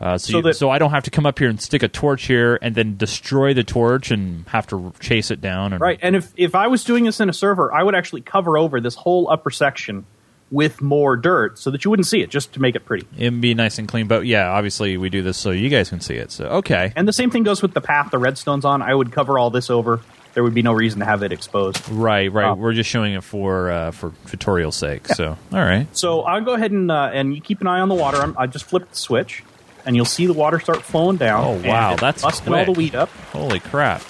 [0.00, 1.82] Uh, so, So you- that- so I don't have to come up here and stick
[1.84, 5.72] a torch here and then destroy the torch and have to chase it down.
[5.72, 8.22] And, Right, and if if I was doing this in a server, I would actually
[8.22, 10.04] cover over this whole upper section
[10.50, 13.06] with more dirt so that you wouldn't see it, just to make it pretty.
[13.16, 16.00] It'd be nice and clean, but yeah, obviously we do this so you guys can
[16.00, 16.32] see it.
[16.32, 18.82] So okay, And the same thing goes with the path the redstone's on.
[18.82, 20.00] I would cover all this over.
[20.34, 21.86] There would be no reason to have it exposed.
[21.90, 22.50] right, right.
[22.50, 22.54] Oh.
[22.54, 25.06] We're just showing it for uh, for tutorial sake.
[25.08, 27.88] So all right, So I'll go ahead and uh, and you keep an eye on
[27.88, 28.18] the water.
[28.18, 29.42] I'm, I just flipped the switch,
[29.84, 31.44] and you'll see the water start flowing down.
[31.44, 33.10] Oh, wow, that's busting all the weed up.
[33.32, 34.02] holy crap!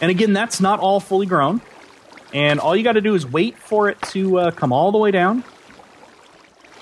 [0.00, 1.60] And again, that's not all fully grown.
[2.32, 4.98] And all you got to do is wait for it to uh, come all the
[4.98, 5.44] way down.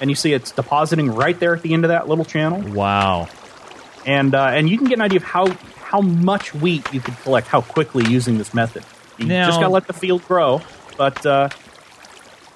[0.00, 2.61] And you see it's depositing right there at the end of that little channel.
[2.61, 3.28] Wow.
[4.07, 5.46] And uh, and you can get an idea of how
[5.94, 8.83] how much wheat you could collect how quickly using this method.
[9.16, 10.61] You Now- just got to let the field grow,
[10.96, 11.48] but uh,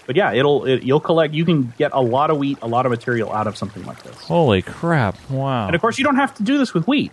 [0.06, 1.34] but yeah, it'll it, you'll collect.
[1.34, 4.02] You can get a lot of wheat, a lot of material out of something like
[4.02, 4.16] this.
[4.22, 5.14] Holy crap!
[5.30, 5.66] Wow.
[5.66, 7.12] And of course, you don't have to do this with wheat.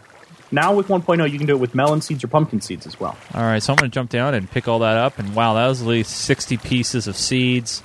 [0.52, 3.18] Now with 1.0, you can do it with melon seeds or pumpkin seeds as well.
[3.34, 5.20] All right, so I'm going to jump down and pick all that up.
[5.20, 7.84] And wow, that was at least 60 pieces of seeds.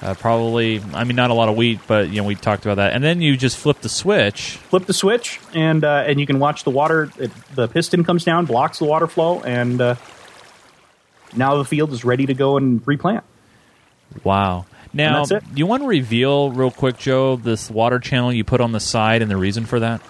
[0.00, 2.76] Uh, probably, I mean, not a lot of wheat, but you know, we talked about
[2.76, 2.92] that.
[2.92, 4.52] And then you just flip the switch.
[4.70, 7.10] Flip the switch, and uh, and you can watch the water.
[7.18, 9.96] It, the piston comes down, blocks the water flow, and uh,
[11.36, 13.24] now the field is ready to go and replant.
[14.22, 14.66] Wow.
[14.92, 15.56] Now, that's it.
[15.56, 19.20] you want to reveal real quick, Joe, this water channel you put on the side
[19.20, 20.00] and the reason for that?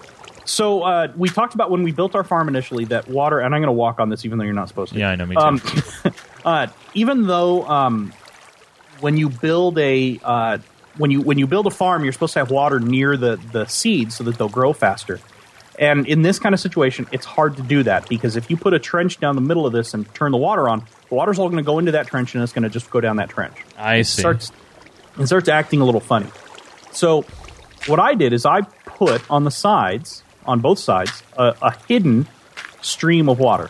[0.45, 3.61] So uh, we talked about when we built our farm initially that water, and I'm
[3.61, 4.99] going to walk on this even though you're not supposed to.
[4.99, 5.41] Yeah, I know, me too.
[5.41, 5.61] Um,
[6.45, 8.13] uh, even though um,
[8.99, 10.57] when you build a uh,
[10.97, 13.65] when you when you build a farm, you're supposed to have water near the the
[13.65, 15.19] seeds so that they'll grow faster.
[15.77, 18.73] And in this kind of situation, it's hard to do that because if you put
[18.73, 21.47] a trench down the middle of this and turn the water on, the water's all
[21.47, 23.55] going to go into that trench and it's going to just go down that trench.
[23.77, 24.21] I It see.
[24.21, 24.51] starts
[25.17, 26.27] it starts acting a little funny.
[26.91, 27.21] So
[27.87, 32.27] what I did is I put on the sides, on both sides, a, a hidden
[32.81, 33.69] stream of water.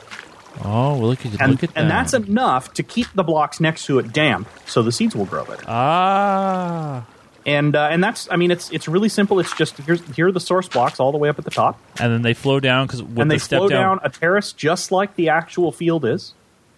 [0.63, 1.81] Oh, well, look at, And, look at that.
[1.81, 5.25] and that's enough to keep the blocks next to it damp so the seeds will
[5.25, 5.63] grow better.
[5.67, 7.05] Ah.
[7.45, 9.39] And uh, and that's I mean it's it's really simple.
[9.39, 11.79] It's just here's here are the source blocks all the way up at the top,
[11.99, 14.91] And then they flow down because and they the step flow down a terrace just
[14.91, 16.33] like the actual field is,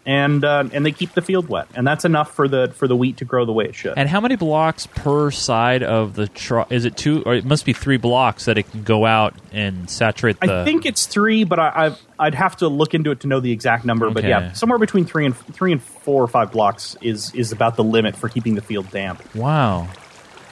[0.06, 2.96] and uh, and they keep the field wet, and that's enough for the for the
[2.96, 3.94] wheat to grow the way it should.
[3.98, 6.72] And how many blocks per side of the truck?
[6.72, 9.90] Is it two, or it must be three blocks that it can go out and
[9.90, 10.62] saturate the?
[10.62, 13.40] I think it's three, but I, I've, I'd have to look into it to know
[13.40, 14.10] the exact number.
[14.10, 17.76] But yeah, somewhere between three and three and four or five blocks is is about
[17.76, 19.24] the limit for keeping the field damp.
[19.36, 19.88] Wow.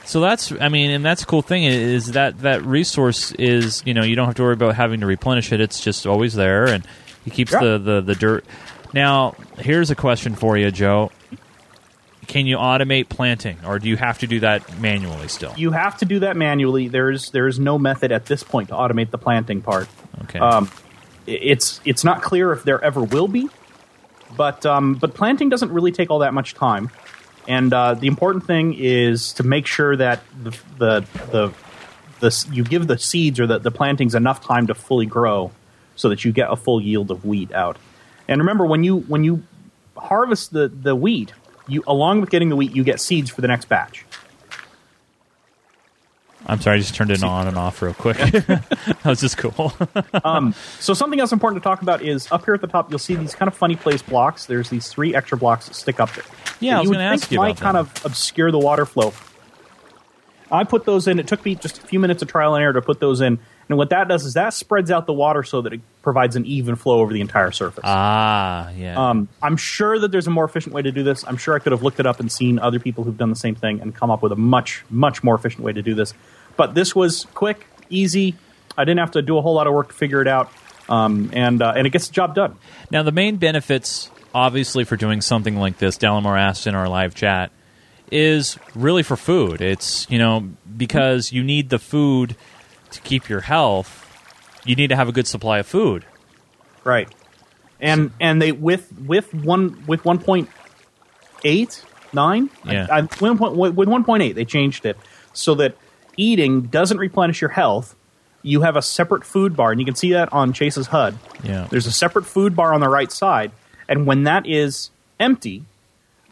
[0.06, 4.02] So that's, I mean, and that's cool thing is that that resource is, you know,
[4.04, 5.62] you don't have to worry about having to replenish it.
[5.62, 6.84] It's just always there, and
[7.28, 7.60] it keeps Yeah.
[7.60, 8.44] the, the the dirt.
[8.94, 11.12] Now, here's a question for you, Joe.
[12.28, 15.54] Can you automate planting, or do you have to do that manually still?
[15.58, 16.88] You have to do that manually.
[16.88, 19.88] There's there's no method at this point to automate the planting part.
[20.24, 20.38] Okay.
[20.38, 20.70] Um,
[21.26, 23.50] it's it's not clear if there ever will be,
[24.38, 26.92] but um, but planting doesn't really take all that much time,
[27.48, 31.54] and uh, the important thing is to make sure that the the the,
[32.20, 35.52] the you give the seeds or the, the plantings enough time to fully grow,
[35.96, 37.78] so that you get a full yield of wheat out.
[38.30, 39.44] And remember, when you when you
[39.98, 41.34] harvest the the wheat,
[41.68, 44.06] you along with getting the wheat, you get seeds for the next batch.
[46.46, 48.18] I'm sorry, I just turned it on and off real quick.
[48.18, 49.74] that was just cool.
[50.24, 52.90] Um, so something else important to talk about is up here at the top.
[52.90, 54.46] You'll see these kind of funny placed blocks.
[54.46, 56.26] There's these three extra blocks that stick up there.
[56.60, 58.00] Yeah, I was you would gonna ask you might about kind that.
[58.00, 59.14] of obscure the water flow.
[60.52, 61.20] I put those in.
[61.20, 63.40] It took me just a few minutes of trial and error to put those in.
[63.68, 66.46] And what that does is that spreads out the water so that it provides an
[66.46, 67.84] even flow over the entire surface.
[67.86, 69.10] ah, yeah.
[69.10, 71.24] Um, I'm sure that there's a more efficient way to do this.
[71.28, 73.36] I'm sure I could have looked it up and seen other people who've done the
[73.36, 76.16] same thing and come up with a much, much more efficient way to do this.
[76.58, 78.36] But this was quick, easy.
[78.76, 80.52] I didn't have to do a whole lot of work to figure it out,
[80.88, 82.56] um, and uh, and it gets the job done.
[82.90, 87.14] Now, the main benefits, obviously, for doing something like this, Delamore asked in our live
[87.14, 87.52] chat,
[88.12, 89.62] is really for food.
[89.62, 92.36] It's, you know, because you need the food
[92.92, 94.06] to keep your health,
[94.66, 96.06] you need to have a good supply of food.
[96.84, 97.08] Right.
[97.80, 100.50] And and they with with one with one point
[101.44, 102.50] eight nine.
[102.66, 102.88] Yeah.
[102.92, 104.98] I, I, with one point eight, they changed it
[105.34, 105.76] so that
[106.18, 107.96] eating doesn't replenish your health.
[108.42, 111.18] You have a separate food bar, and you can see that on Chase's HUD.
[111.44, 111.68] Yeah.
[111.70, 113.52] There's a separate food bar on the right side,
[113.88, 115.64] and when that is empty,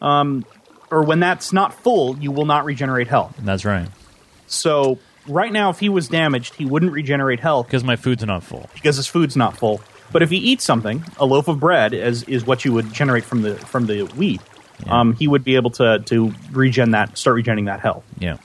[0.01, 0.45] um,
[0.91, 3.35] or when that's not full, you will not regenerate health.
[3.39, 3.87] That's right.
[4.47, 8.43] So right now, if he was damaged, he wouldn't regenerate health Because my food's not
[8.43, 8.69] full.
[8.73, 9.81] because his food's not full.
[10.11, 13.25] But if he eats something, a loaf of bread is, is what you would generate
[13.25, 14.39] from the from the wheat.
[14.87, 18.05] Um, he would be able to to regen that, start regenerating that health.
[18.19, 18.37] Yeah.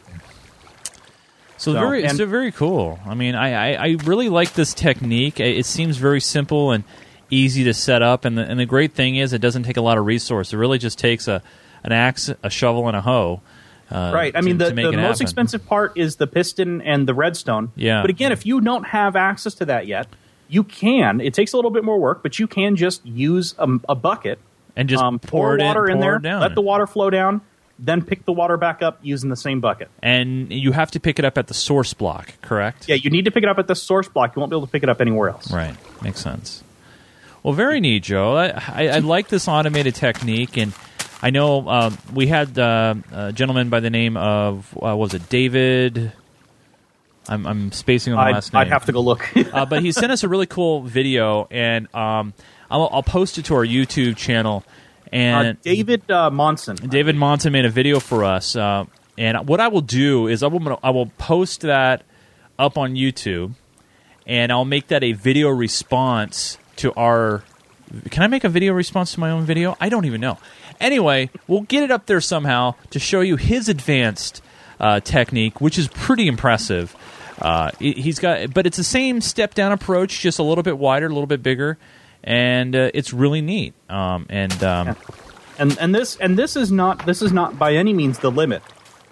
[1.56, 2.98] So, So, very, and- so very cool.
[3.06, 5.38] I mean, I, I, I really like this technique.
[5.38, 6.82] It it seems very simple and
[7.30, 8.24] easy to set up.
[8.24, 10.52] And the, and the great thing is, it doesn't take a lot of resource.
[10.52, 11.42] It really just takes a
[11.82, 13.40] an axe, a shovel, and a hoe.
[13.90, 14.34] Uh, right.
[14.34, 15.22] I mean, to the, make the most happen.
[15.22, 17.72] expensive part is the piston and the redstone.
[17.76, 18.00] Yeah.
[18.00, 20.08] But again, if you don't have access to that yet,
[20.48, 21.20] you can.
[21.20, 24.38] It takes a little bit more work, but you can just use a, a bucket,
[24.76, 27.42] and just um, pour, it water in, pour there, let the water flow down,
[27.78, 29.90] then pick the water back up using the same bucket.
[30.02, 32.88] and you have to pick it up at the source block, correct?
[32.88, 34.36] Yeah, you need to pick it up at the source block.
[34.36, 35.52] You won't be able to pick it up anywhere else.
[35.52, 35.76] Right.
[36.02, 36.62] Makes sense.
[37.42, 38.36] Well, very neat, Joe.
[38.36, 40.72] I, I, I like this automated technique, and
[41.22, 45.14] I know um, we had uh, a gentleman by the name of uh, what was
[45.14, 46.12] it David?
[47.28, 48.60] I'm, I'm spacing on the I'd, last name.
[48.60, 49.30] I'd have to go look.
[49.54, 52.34] uh, but he sent us a really cool video, and um,
[52.68, 54.64] I'll, I'll post it to our YouTube channel.
[54.66, 54.70] Uh,
[55.12, 56.74] And David uh, Monson.
[56.76, 60.48] David Monson made a video for us, uh, and what I will do is I
[60.48, 62.02] will I will post that
[62.58, 63.54] up on YouTube,
[64.26, 67.44] and I'll make that a video response to our.
[68.10, 69.76] Can I make a video response to my own video?
[69.78, 70.38] I don't even know.
[70.82, 74.42] Anyway, we'll get it up there somehow to show you his advanced
[74.80, 76.94] uh, technique, which is pretty impressive.
[77.40, 80.76] Uh, he- he's got, but it's the same step down approach, just a little bit
[80.76, 81.78] wider, a little bit bigger,
[82.22, 83.74] and uh, it's really neat.
[83.88, 84.96] Um, and um,
[85.58, 88.62] and and this and this is not this is not by any means the limit.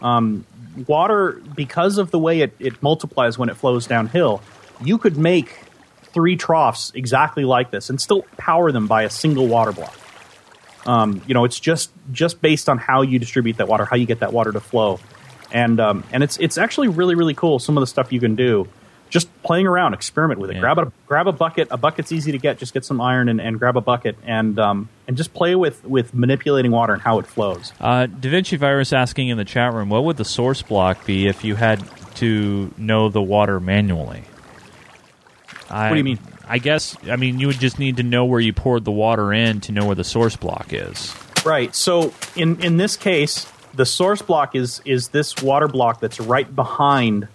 [0.03, 0.45] Um,
[0.87, 4.41] water, because of the way it, it multiplies when it flows downhill,
[4.83, 5.61] you could make
[6.13, 9.97] three troughs exactly like this and still power them by a single water block.
[10.87, 14.07] Um, you know, it's just just based on how you distribute that water, how you
[14.07, 14.99] get that water to flow,
[15.53, 17.59] and um, and it's it's actually really really cool.
[17.59, 18.69] Some of the stuff you can do.
[19.11, 20.55] Just playing around, experiment with it.
[20.55, 20.61] Yeah.
[20.61, 21.67] Grab a grab a bucket.
[21.73, 22.59] A bucket's easy to get.
[22.59, 25.85] Just get some iron and, and grab a bucket and um, and just play with
[25.85, 27.73] with manipulating water and how it flows.
[27.81, 31.27] Uh, Da Vinci Virus asking in the chat room, what would the source block be
[31.27, 31.83] if you had
[32.17, 34.23] to know the water manually?
[35.69, 36.19] I, What do you mean?
[36.51, 39.33] I guess I mean you would just need to know where you poured the water
[39.33, 41.15] in to know where the source block is.
[41.45, 41.75] Right.
[41.75, 46.53] So in in this case, the source block is is this water block that's right
[46.55, 47.29] behind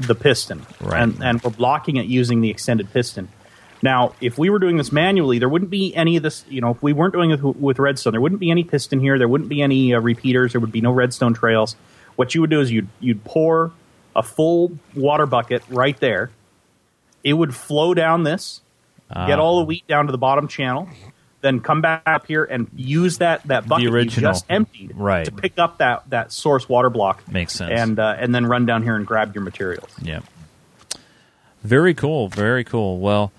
[0.00, 1.00] the piston, Right.
[1.02, 3.28] and and we're blocking it using the extended piston.
[3.82, 6.44] Now, if we were doing this manually, there wouldn't be any of this.
[6.48, 9.18] You know, if we weren't doing it with- redstone, there wouldn't be any piston here.
[9.18, 10.52] There wouldn't be any uh, repeaters.
[10.52, 11.76] There would be no redstone trails.
[12.16, 13.70] What you would do is you'd you'd pour
[14.16, 16.30] a full water bucket right there.
[17.26, 18.60] It would flow down this,
[19.12, 20.88] get all the wheat down to the bottom channel,
[21.40, 25.24] then come back up here and use that that bucket you just emptied Right.
[25.24, 27.26] to pick up that that source water block.
[27.28, 27.72] Makes sense.
[27.74, 29.90] And uh, and then run down here and grab your materials.
[30.00, 30.20] Yeah.
[31.64, 32.28] Very cool.
[32.28, 33.00] Very cool.
[33.00, 33.32] Well,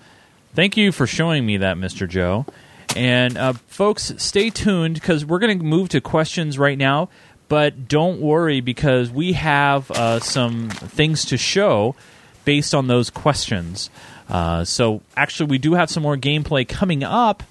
[0.54, 2.06] thank you for showing me that, Mr.
[2.06, 2.44] Joe.
[2.94, 7.08] And uh, folks, stay tuned because we're going to move to questions right now.
[7.48, 11.94] But don't worry because we have uh, some things to show
[12.48, 13.90] based on those questions.
[14.26, 17.42] Uh, so actually, we do have some more gameplay coming up,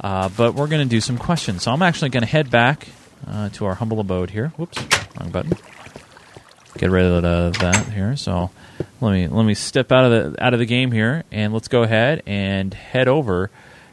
[0.00, 1.62] uh, but we're going to do some questions.
[1.62, 2.88] So I'm actually going to head back
[3.28, 4.48] uh, to our humble abode here.
[4.56, 4.84] Whoops,
[5.20, 5.56] wrong button
[6.78, 8.16] get rid of that here.
[8.16, 8.50] So
[9.00, 11.68] let me let me step out of the out of the game here, and let's
[11.68, 13.50] go ahead and head over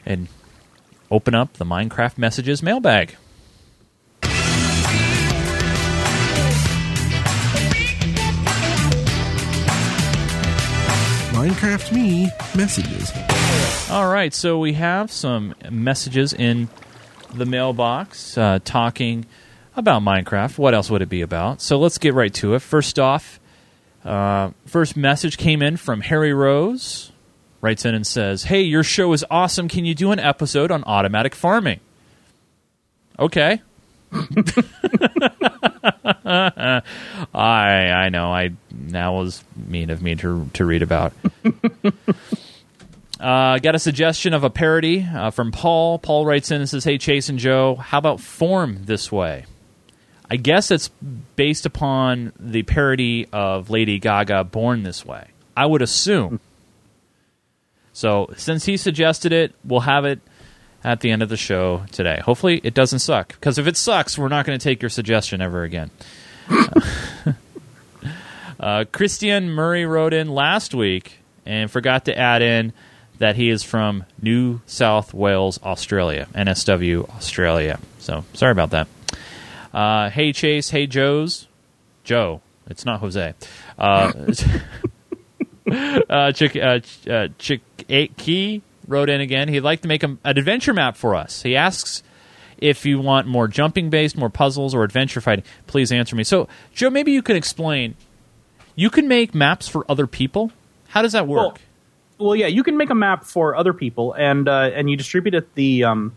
[0.08, 0.28] and
[1.12, 3.16] open up the Minecraft messages mailbag.
[11.48, 13.10] Minecraft Me messages.
[13.90, 16.68] All right, so we have some messages in
[17.34, 19.26] the mailbox uh, talking
[19.74, 20.58] about Minecraft.
[20.58, 21.62] What else would it be about?
[21.62, 22.62] So let's get right to it.
[22.62, 23.40] First off,
[24.04, 27.14] uh, first message came in from Harry Rose.
[27.62, 29.70] Writes in and says, "Hey, your show is awesome.
[29.70, 31.80] Can you do an episode on automatic farming?"
[33.18, 33.62] Okay.
[36.26, 36.82] I
[37.34, 41.14] I know I that was mean of me to to read about.
[43.20, 45.98] Uh, got a suggestion of a parody uh, from Paul.
[45.98, 49.46] Paul writes in and says, "Hey Chase and Joe, how about form this way?"
[50.30, 50.90] I guess it's
[51.36, 56.40] based upon the parody of Lady Gaga, "Born This Way." I would assume.
[57.92, 60.20] So since he suggested it, we'll have it
[60.88, 62.22] at the end of the show today.
[62.24, 63.34] Hopefully, it doesn't suck.
[63.34, 65.92] Because if it sucks, we're not going to take your suggestion ever again.
[68.60, 72.72] uh, Christian Murray wrote in last week and forgot to add in
[73.18, 77.80] that he is from New South Wales, Australia, NSW, Australia.
[78.00, 78.88] So sorry about that.
[79.74, 81.50] Uh, hey Chase, hey Joe's,
[82.06, 82.40] Joe.
[82.70, 83.34] It's not Jose.
[83.78, 84.14] Uh,
[86.10, 89.48] uh, Chick, uh, Ch- uh, Chick Eight Key wrote in again.
[89.48, 91.44] He'd like to make a, an adventure map for us.
[91.44, 92.04] He asks
[92.58, 95.46] if you want more jumping based, more puzzles, or adventure fighting.
[95.68, 96.24] Please answer me.
[96.24, 97.96] So, Joe, maybe you can explain.
[98.76, 100.52] You can make maps for other people.
[100.90, 101.60] How does that work?
[102.18, 105.36] Well, yeah, you can make a map for other people, and uh, and you distribute
[105.36, 105.54] it.
[105.54, 106.16] The um,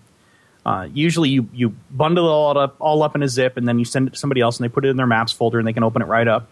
[0.65, 3.79] uh, usually you you bundle it all up all up in a zip, and then
[3.79, 5.69] you send it to somebody else, and they put it in their maps folder, and
[5.69, 6.49] they can open it right up.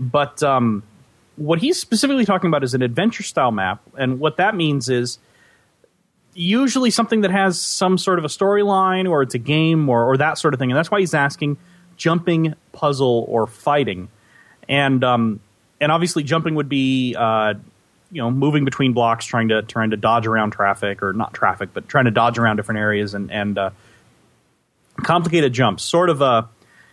[0.00, 0.82] But um,
[1.36, 5.18] what he's specifically talking about is an adventure style map, and what that means is
[6.36, 10.16] usually something that has some sort of a storyline, or it's a game, or or
[10.18, 11.56] that sort of thing, and that's why he's asking
[11.96, 14.08] jumping, puzzle, or fighting,
[14.68, 15.40] and um,
[15.80, 17.54] and obviously jumping would be uh,
[18.10, 21.70] you know moving between blocks trying to trying to dodge around traffic or not traffic
[21.72, 23.70] but trying to dodge around different areas and and uh,
[25.02, 26.48] complicated jumps sort of a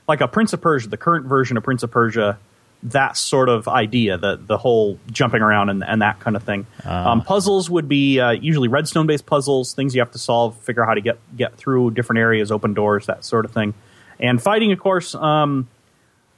[0.07, 2.37] like a prince of persia the current version of prince of persia
[2.83, 6.65] that sort of idea the the whole jumping around and, and that kind of thing
[6.83, 10.83] um, puzzles would be uh, usually redstone based puzzles things you have to solve figure
[10.83, 13.73] out how to get get through different areas open doors that sort of thing
[14.19, 15.67] and fighting of course um,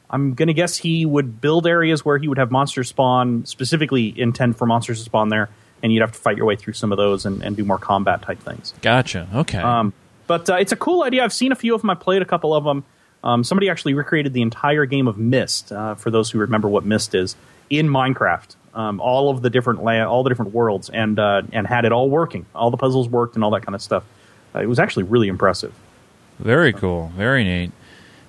[0.09, 4.13] I'm going to guess he would build areas where he would have monsters spawn, specifically
[4.17, 5.49] intend for monsters to spawn there,
[5.81, 7.77] and you'd have to fight your way through some of those and, and do more
[7.77, 8.73] combat type things.
[8.81, 9.27] Gotcha.
[9.33, 9.57] Okay.
[9.57, 9.93] Um,
[10.27, 11.23] but uh, it's a cool idea.
[11.23, 11.89] I've seen a few of them.
[11.89, 12.83] I played a couple of them.
[13.25, 15.71] Um, somebody actually recreated the entire game of Myst.
[15.71, 17.35] Uh, for those who remember what Myst is
[17.69, 21.65] in Minecraft, um, all of the different la- all the different worlds, and uh, and
[21.65, 22.45] had it all working.
[22.53, 24.03] All the puzzles worked and all that kind of stuff.
[24.53, 25.73] Uh, it was actually really impressive.
[26.39, 27.11] Very cool.
[27.17, 27.71] Very neat.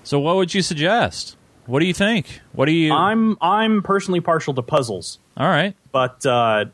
[0.03, 1.37] So, what would you suggest?
[1.67, 2.41] What do you think?
[2.53, 2.93] What do you?
[2.93, 5.75] I'm I'm personally partial to puzzles, All right.
[5.93, 6.67] but uh,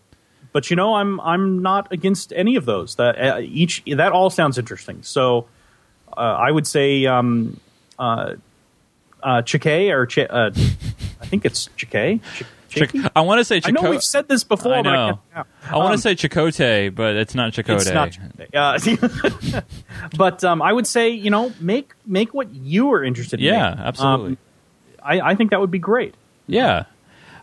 [0.53, 2.97] but you know I'm I'm not against any of those.
[2.97, 5.03] That uh, each that all sounds interesting.
[5.03, 5.49] So
[6.15, 7.59] uh, I would say um,
[8.03, 8.35] uh,
[9.23, 10.51] uh, Chike or Ch- uh,
[11.21, 12.21] I think it's Chike.
[12.35, 12.43] Ch-
[13.15, 15.21] I want to say I know we've said this before, I but I, know.
[15.71, 17.83] I want to Um, say Chicote, but it's not Chicote.
[17.83, 18.17] it's not.
[18.55, 19.61] Uh,
[20.17, 23.47] but um, I would say you know make make what you are interested in.
[23.47, 23.85] Yeah, making.
[23.85, 24.31] absolutely.
[24.33, 24.39] Um,
[25.03, 26.15] I, I think that would be great.
[26.47, 26.85] Yeah.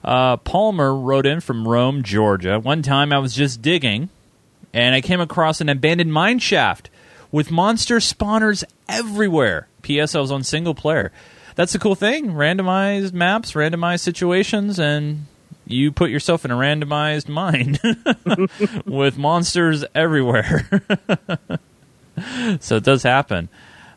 [0.03, 2.59] Uh, Palmer wrote in from Rome, Georgia.
[2.59, 4.09] One time I was just digging
[4.73, 6.89] and I came across an abandoned mine shaft
[7.31, 9.67] with monster spawners everywhere.
[9.81, 10.15] P.S.
[10.15, 11.11] I was on single player.
[11.55, 12.31] That's the cool thing.
[12.33, 15.25] Randomized maps, randomized situations, and
[15.65, 17.77] you put yourself in a randomized mine
[18.85, 20.67] with monsters everywhere.
[22.59, 23.49] so it does happen.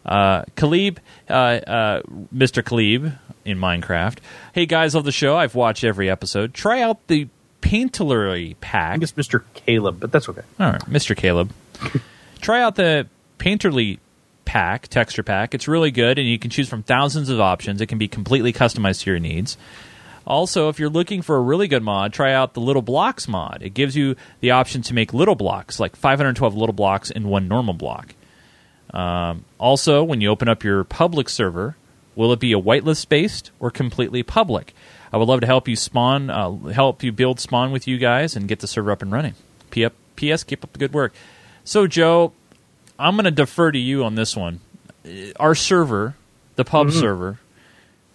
[0.05, 0.99] Uh, Khalib,
[1.30, 2.03] uh, uh,
[2.35, 2.62] Mr.
[2.62, 4.18] Khalib in Minecraft.
[4.53, 5.37] Hey guys, love the show.
[5.37, 6.55] I've watched every episode.
[6.55, 7.28] Try out the
[7.61, 8.93] Painterly I pack.
[9.01, 9.45] think it's Mr.
[9.55, 10.43] Caleb, but that's okay.
[10.59, 11.16] All right, Mr.
[11.16, 11.53] Caleb.
[12.41, 13.07] Try out the
[13.39, 13.99] Painterly
[14.45, 15.55] pack, texture pack.
[15.55, 17.80] It's really good, and you can choose from thousands of options.
[17.80, 19.57] It can be completely customized to your needs.
[20.26, 23.59] Also, if you're looking for a really good mod, try out the Little Blocks mod.
[23.62, 27.49] It gives you the option to make little blocks, like 512 little blocks in one
[27.49, 28.14] normal block.
[28.93, 31.76] Um, also, when you open up your public server,
[32.14, 34.74] will it be a whitelist based or completely public?
[35.12, 38.37] I would love to help you spawn, uh, help you build spawn with you guys
[38.37, 39.35] and get the server up and running.
[39.70, 40.45] P- P.S.
[40.45, 41.12] Keep up the good work.
[41.64, 42.33] So, Joe,
[43.03, 44.61] I'm going to defer to you on this one.
[45.38, 46.14] Our server,
[46.57, 47.38] the pub server,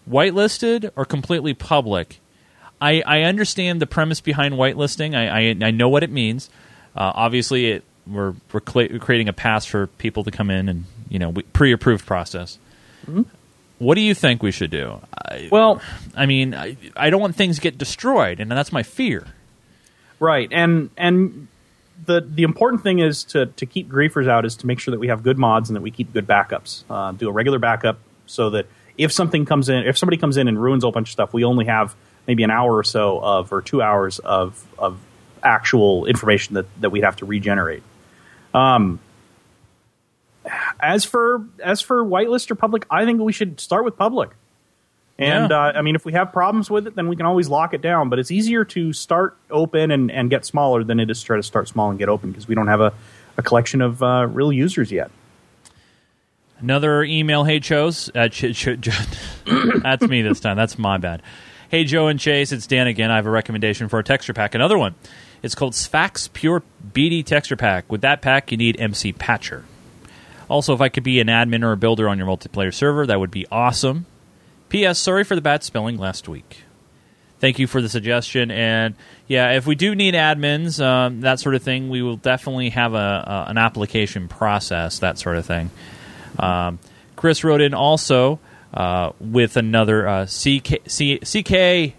[0.09, 2.19] whitelisted or completely public?
[2.79, 5.15] I, I understand the premise behind whitelisting.
[5.15, 6.49] I, I, I know what it means.
[6.95, 10.85] Uh, obviously, it, we're, we're cla creating a pass for people to come in and
[11.09, 12.57] you know we- pre-approved process.
[13.79, 14.99] What do you think we should do?
[15.13, 15.81] I, Well,
[16.15, 19.27] I mean, I, I don't want things to get destroyed, and that's my fear.
[20.19, 21.47] Right, and and
[22.05, 24.99] the the important thing is to to keep griefers out is to make sure that
[24.99, 26.83] we have good mods and that we keep good backups.
[26.89, 28.67] Uh, do a regular backup so that
[28.97, 31.33] if something comes in, if somebody comes in and ruins a whole bunch of stuff,
[31.33, 31.95] we only have
[32.27, 34.99] maybe an hour or so of or two hours of of
[35.43, 37.83] actual information that that we'd have to regenerate.
[38.53, 38.99] Um,
[40.79, 44.31] as for as for whitelist or public, I think we should start with public.
[45.20, 45.57] And Yeah.
[45.68, 47.82] uh, I mean, if we have problems with it, then we can always lock it
[47.82, 48.09] down.
[48.09, 51.38] But it's easier to start open and, and get smaller than it is to try
[51.38, 52.93] to start small and get open because we don't have a,
[53.38, 55.09] a collection of uh, real users yet.
[56.59, 57.43] Another email.
[57.43, 58.09] Hey, Chose.
[58.15, 58.80] Uh, ch- ch-
[59.82, 60.57] That's me this time.
[60.57, 61.22] That's my bad.
[61.70, 62.51] Hey, Joe and Chase.
[62.51, 63.11] It's Dan again.
[63.11, 64.55] I have a recommendation for a texture pack.
[64.55, 64.95] Another one.
[65.43, 66.63] It's called Sphax Pure
[66.93, 67.91] BD Texture Pack.
[67.91, 69.63] With that pack, you need MCPatcher.
[70.49, 73.20] Also, if I could be an admin or a builder on your multiplayer server, that
[73.20, 74.05] would be awesome.
[74.70, 74.99] P.S.
[74.99, 76.63] Sorry for the bad spelling last week.
[77.39, 78.49] Thank you for the suggestion.
[78.49, 78.95] And
[79.28, 82.93] yeah, if we do need admins, um, that sort of thing, we will definitely have
[82.93, 82.97] a,
[83.47, 85.70] a an application process, that sort of thing.
[86.39, 86.80] Um,
[87.15, 88.39] Chris wrote in also
[88.74, 91.93] uh, with another uh, CK, C, CK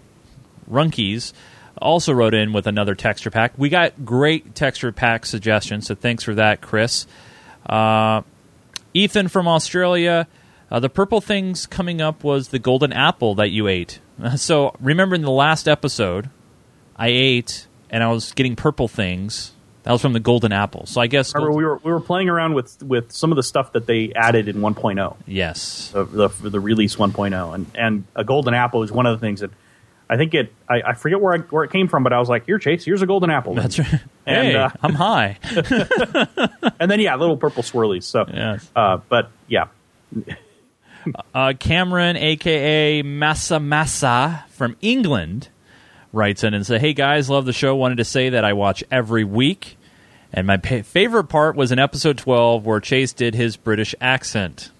[0.69, 1.33] Runkies
[1.81, 3.53] also wrote in with another texture pack.
[3.57, 7.07] We got great texture pack suggestions, so thanks for that, Chris.
[7.65, 8.21] Uh,
[8.93, 10.27] Ethan from Australia.
[10.71, 13.99] Uh, the purple things coming up was the golden apple that you ate.
[14.35, 16.29] So remember in the last episode,
[16.97, 19.53] I ate and I was getting purple things.
[19.83, 20.85] That was from the golden apple.
[20.87, 23.43] So I guess Remember, we were we were playing around with with some of the
[23.43, 28.25] stuff that they added in 1.0, yes, the, the, the release 1.0, and and a
[28.25, 29.51] golden apple is one of the things that
[30.09, 30.53] I think it.
[30.67, 32.83] I, I forget where I, where it came from, but I was like, "Here, Chase,
[32.83, 34.01] here's a golden apple." that's right.
[34.25, 35.37] And, hey, uh, I'm high.
[36.79, 38.03] and then yeah, little purple swirlies.
[38.03, 38.69] So, Yes.
[38.75, 39.67] uh, but yeah,
[41.33, 45.49] Uh, Cameron, aka Massa Massa from England,
[46.11, 47.75] writes in and says, "Hey guys, love the show.
[47.75, 49.77] Wanted to say that I watch every week,
[50.33, 54.71] and my pa- favorite part was in episode twelve where Chase did his British accent.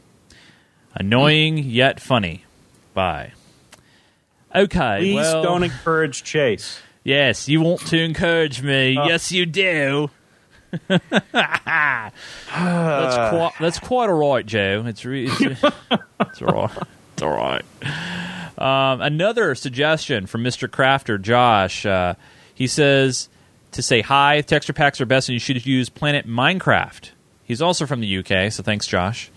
[0.95, 2.45] Annoying yet funny.
[2.93, 3.33] Bye.
[4.53, 6.79] Okay, please well, don't encourage Chase.
[7.03, 8.97] Yes, you want to encourage me.
[8.97, 9.07] Uh.
[9.07, 10.09] yes, you do.
[10.87, 10.99] That's
[12.51, 13.51] quite.
[13.59, 14.83] That's quite all right, Joe.
[14.85, 15.41] It's re- it's,
[16.21, 16.77] it's all right.
[17.13, 17.63] It's all right.
[18.57, 20.67] Um, another suggestion from Mr.
[20.67, 21.85] Crafter, Josh.
[21.85, 22.15] Uh,
[22.53, 23.29] he says
[23.71, 27.11] to say hi, texture packs are best, and you should use Planet Minecraft.
[27.45, 29.31] He's also from the UK, so thanks, Josh,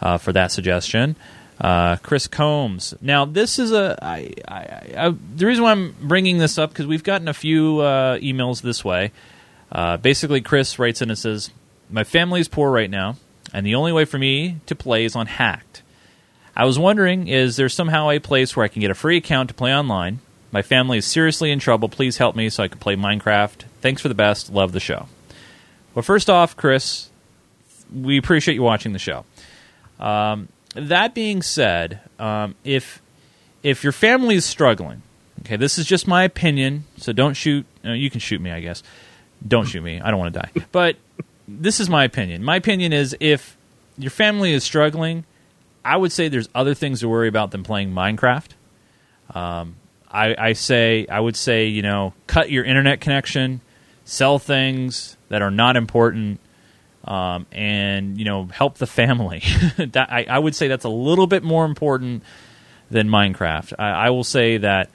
[0.00, 1.16] uh, for that suggestion.
[1.60, 2.94] Uh, Chris Combs.
[3.02, 4.56] Now, this is a I, I,
[4.96, 8.62] I, the reason why I'm bringing this up because we've gotten a few uh, emails
[8.62, 9.12] this way.
[9.70, 11.50] Uh, basically, Chris writes in and says,
[11.90, 13.16] "My family is poor right now,
[13.52, 15.82] and the only way for me to play is on Hacked.
[16.56, 19.48] I was wondering, is there somehow a place where I can get a free account
[19.48, 20.18] to play online?
[20.52, 21.88] My family is seriously in trouble.
[21.88, 23.64] Please help me so I can play Minecraft.
[23.80, 24.50] Thanks for the best.
[24.52, 25.06] Love the show."
[25.94, 27.08] Well, first off, Chris,
[27.92, 29.24] we appreciate you watching the show.
[29.98, 33.02] Um, that being said, um, if
[33.62, 35.02] if your family is struggling,
[35.40, 37.66] okay, this is just my opinion, so don't shoot.
[37.84, 38.82] Uh, you can shoot me, I guess.
[39.46, 40.00] Don't shoot me.
[40.00, 40.66] I don't want to die.
[40.72, 40.96] But
[41.48, 42.44] this is my opinion.
[42.44, 43.56] My opinion is if
[43.98, 45.24] your family is struggling,
[45.84, 48.50] I would say there's other things to worry about than playing Minecraft.
[49.34, 49.76] Um,
[50.10, 53.60] I, I say I would say you know cut your internet connection,
[54.04, 56.40] sell things that are not important
[57.04, 59.42] um, and you know help the family.
[59.76, 62.22] that, I, I, would say that's a little bit more important
[62.90, 63.74] than Minecraft.
[63.78, 64.90] I, I, will say that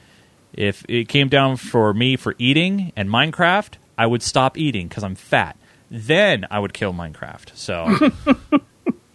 [0.54, 5.04] if it came down for me for eating and Minecraft, I would stop eating because
[5.04, 5.58] I'm fat.
[5.90, 7.56] Then I would kill Minecraft.
[7.56, 7.86] So.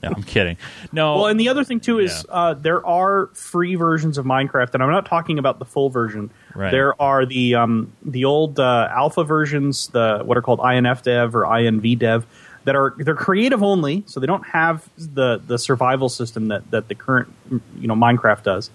[0.03, 0.57] no, I'm kidding.
[0.93, 1.17] No.
[1.17, 2.35] Well, and the other thing too is yeah.
[2.35, 6.31] uh, there are free versions of Minecraft, and I'm not talking about the full version.
[6.55, 6.71] Right.
[6.71, 11.45] There are the um, the old uh, alpha versions, the what are called Infdev or
[11.45, 12.25] Indev,
[12.65, 16.89] that are they're creative only, so they don't have the the survival system that that
[16.89, 18.71] the current you know Minecraft does.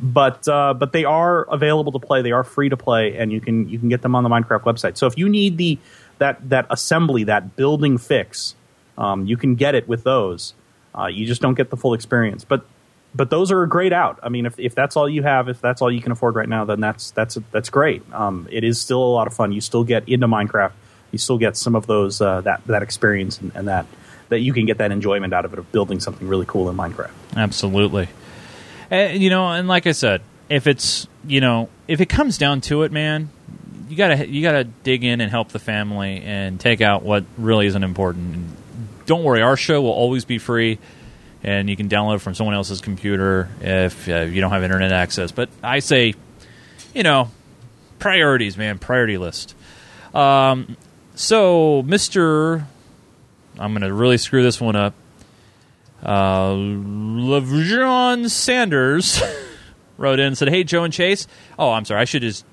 [0.00, 2.22] But uh, but they are available to play.
[2.22, 4.62] They are free to play, and you can you can get them on the Minecraft
[4.62, 4.96] website.
[4.96, 5.78] So if you need the
[6.18, 8.54] that that assembly that building fix,
[8.96, 10.54] um, you can get it with those.
[10.96, 12.44] Uh, you just don't get the full experience.
[12.44, 12.64] But
[13.14, 14.20] but those are a great out.
[14.22, 16.48] I mean, if, if that's all you have, if that's all you can afford right
[16.48, 18.02] now, then that's that's that's great.
[18.12, 19.50] Um, it is still a lot of fun.
[19.50, 20.72] You still get into Minecraft
[21.10, 23.86] you still get some of those uh, that that experience and, and, that
[24.28, 26.76] that you can get that enjoyment out of it of building something really cool in
[26.76, 27.10] Minecraft.
[27.36, 28.08] Absolutely,
[28.90, 32.60] and, you know, and like I said, if it's you know if it comes down
[32.62, 33.30] to it, man,
[33.88, 37.66] you gotta you gotta dig in and help the family and take out what really
[37.66, 38.34] isn't important.
[38.34, 38.56] And
[39.06, 40.78] don't worry, our show will always be free.
[41.42, 45.30] And you can download from someone else's computer if uh, you don't have internet access.
[45.30, 46.14] But I say,
[46.94, 47.30] you know,
[48.00, 49.54] priorities, man, priority list.
[50.12, 50.76] Um,
[51.14, 52.64] so, Mr.
[53.58, 54.94] I'm to really screw this one up.
[56.02, 59.20] Uh, LeVjon Sanders
[59.98, 61.26] wrote in and said, Hey, Joe and Chase.
[61.58, 62.00] Oh, I'm sorry.
[62.00, 62.44] I should just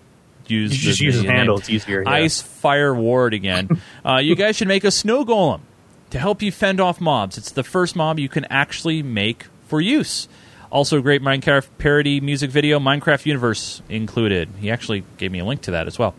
[0.47, 1.57] use you just use his handle.
[1.57, 2.01] It's easier.
[2.03, 2.09] Yeah.
[2.09, 3.81] Ice Fire Ward again.
[4.05, 5.61] uh, you guys should make a snow golem
[6.09, 7.37] to help you fend off mobs.
[7.37, 10.27] It's the first mob you can actually make for use.
[10.71, 14.49] Also, great Minecraft parody music video, Minecraft Universe included.
[14.59, 16.15] He actually gave me a link to that as well.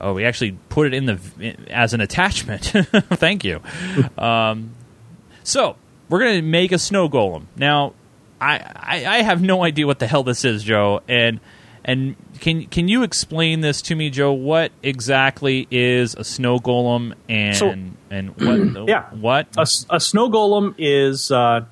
[0.00, 1.18] Oh, we actually put it in the
[1.68, 2.64] as an attachment.
[2.64, 3.60] Thank you.
[4.16, 4.70] Um,
[5.42, 5.76] so
[6.10, 7.44] we're gonna make a snow golem.
[7.56, 7.94] Now,
[8.40, 11.00] I, I, I have no idea what the hell this is, Joe.
[11.08, 11.40] And
[11.84, 14.32] and can can you explain this to me, Joe?
[14.32, 17.74] What exactly is a snow golem and so,
[18.10, 18.88] and what?
[18.88, 21.30] yeah, what a, a snow golem is?
[21.30, 21.64] Uh,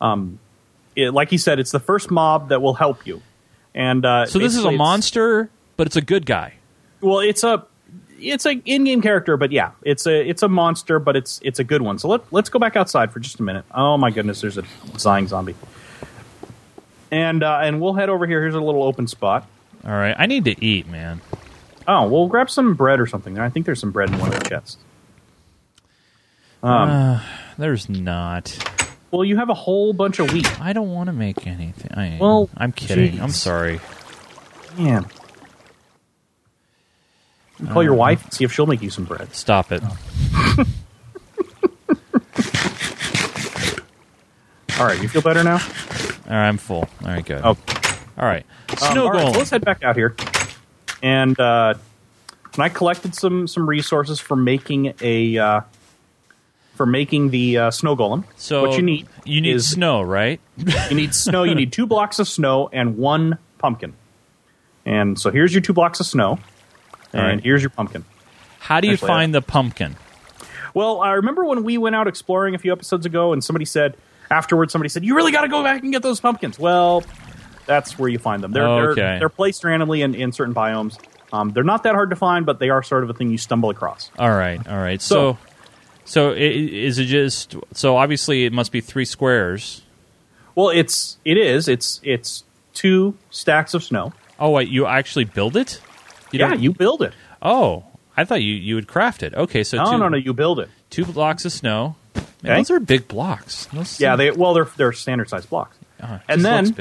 [0.00, 0.40] um,
[0.96, 3.22] it, like he said, it's the first mob that will help you.
[3.74, 6.54] And uh, so this is a monster, but it's a good guy.
[7.00, 7.66] Well, it's a
[8.22, 11.64] it's an in-game character, but yeah, it's a it's a monster, but it's it's a
[11.64, 11.98] good one.
[11.98, 13.64] So let let's go back outside for just a minute.
[13.74, 14.64] Oh my goodness, there's a
[14.98, 15.54] dying zombie,
[17.10, 18.40] and uh, and we'll head over here.
[18.40, 19.46] Here's a little open spot.
[19.84, 21.20] All right, I need to eat, man.
[21.88, 23.38] Oh, we'll grab some bread or something.
[23.38, 24.78] I think there's some bread in one of the chests.
[26.62, 27.20] Um, uh,
[27.58, 28.56] there's not.
[29.10, 30.60] Well, you have a whole bunch of wheat.
[30.60, 31.92] I don't want to make anything.
[31.92, 33.12] I, well, I'm kidding.
[33.12, 33.20] Geez.
[33.20, 33.80] I'm sorry.
[34.78, 35.06] Man.
[37.68, 39.34] Call your wife and see if she'll make you some bread.
[39.34, 39.82] Stop it.
[44.78, 45.54] All right, you feel better now?
[45.54, 45.58] All
[46.30, 46.88] right, I'm full.
[47.02, 47.44] All right, good.
[47.44, 47.72] Okay.
[48.18, 48.44] All right.
[48.70, 50.16] Um, Snow all right, so let's head back out here.
[51.02, 51.74] And uh,
[52.54, 55.60] and I collected some some resources for making a uh,
[56.74, 58.24] for making the uh, snow golem.
[58.36, 60.40] So what you need you need is, snow, right?
[60.56, 61.44] you need snow.
[61.44, 63.94] You need two blocks of snow and one pumpkin.
[64.84, 66.38] And so here's your two blocks of snow.
[67.12, 67.40] And right.
[67.40, 68.04] here's your pumpkin.
[68.58, 69.96] How do you Actually, find the pumpkin?
[70.74, 73.96] Well, I remember when we went out exploring a few episodes ago, and somebody said
[74.30, 77.02] afterwards, somebody said, "You really got to go back and get those pumpkins." Well,
[77.66, 78.52] that's where you find them.
[78.52, 79.00] They're okay.
[79.00, 80.98] they're, they're placed randomly in, in certain biomes.
[81.32, 83.38] Um, they're not that hard to find, but they are sort of a thing you
[83.38, 84.10] stumble across.
[84.18, 85.00] All right, all right.
[85.00, 85.38] So,
[86.04, 87.96] so, so is it just so?
[87.96, 89.82] Obviously, it must be three squares.
[90.54, 92.44] Well, it's it is it's it's
[92.74, 94.12] two stacks of snow.
[94.38, 95.80] Oh, wait, you actually build it?
[96.32, 97.12] You yeah, you build it.
[97.40, 97.84] Oh,
[98.16, 99.34] I thought you you would craft it.
[99.34, 100.68] Okay, so No, two, no, no, you build it.
[100.90, 101.96] two blocks of snow.
[102.14, 102.54] Man, Okay.
[102.56, 103.66] those are big blocks.
[103.72, 105.76] Those Yeah, they well, they're they're standard size blocks.
[106.00, 106.74] it and then-.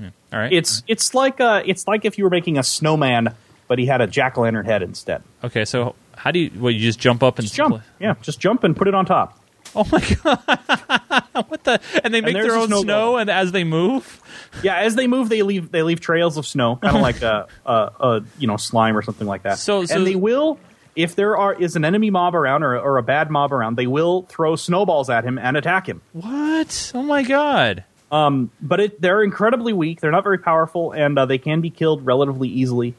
[0.00, 0.08] Yeah.
[0.32, 3.34] All right, It's it's like uh it's like if you were making a snowman,
[3.68, 5.22] but he had a jack o' lantern head instead.
[5.44, 5.64] okay.
[5.64, 6.50] So how do you?
[6.58, 9.04] Well, you just jump up and Just jump, yeah, just jump and put it on
[9.06, 9.38] top.
[9.76, 11.23] Oh my god!
[11.48, 11.80] what the?
[12.02, 14.20] And they make there's their own snow snow, and as they move.
[14.62, 17.46] Yeah, as they move, they leave they leave trails of snow, kind of like a,
[17.66, 19.58] a, a you know slime or something like that.
[19.58, 20.58] So- so- and they will,
[20.96, 23.86] if there are is an enemy mob around or, or a bad mob around, they
[23.86, 26.00] will throw snowballs at him and attack him.
[26.12, 26.92] What?
[26.94, 27.84] Oh my god!
[28.12, 30.00] Um, But it, they're incredibly weak.
[30.00, 32.94] They're not very powerful, and uh, they can be killed relatively easily.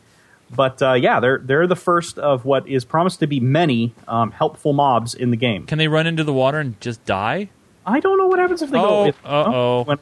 [0.53, 4.29] But uh, yeah, they're they're the first of what is promised to be many um,
[4.31, 5.65] helpful mobs in the game.
[5.65, 7.49] Can they run into the water and just die?
[7.86, 9.83] I don't know what happens if they Oh, go.
[9.88, 9.99] Went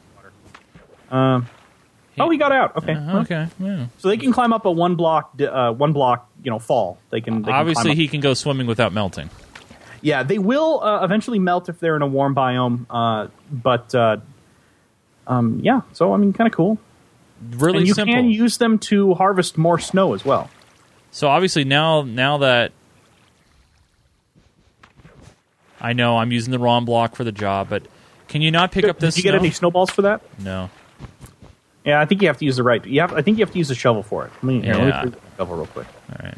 [1.11, 1.17] in.
[1.17, 1.47] Um,
[2.19, 2.77] oh, he got out.
[2.77, 2.93] Okay.
[2.93, 3.47] Uh, okay.
[3.59, 3.87] Yeah.
[3.97, 6.97] So they can climb up a one block, uh, one block, you know, fall.
[7.09, 7.41] They can.
[7.41, 9.29] They can Obviously, he can go swimming without melting.
[10.01, 12.85] Yeah, they will uh, eventually melt if they're in a warm biome.
[12.89, 14.17] Uh, but uh,
[15.27, 16.77] um, yeah, so I mean, kind of cool.
[17.51, 18.13] Really and you simple.
[18.13, 20.49] can use them to harvest more snow as well.
[21.11, 22.71] So obviously now now that
[25.83, 27.83] I know I'm using the wrong block for the job, but
[28.29, 29.15] can you not pick up this?
[29.15, 29.43] Did you get snow?
[29.45, 30.21] any snowballs for that?
[30.39, 30.69] No.
[31.85, 32.83] Yeah, I think you have to use the right.
[32.85, 33.13] You have.
[33.13, 34.31] I think you have to use a shovel for it.
[34.35, 35.87] Let me, here, let me the shovel real quick.
[36.09, 36.37] All right.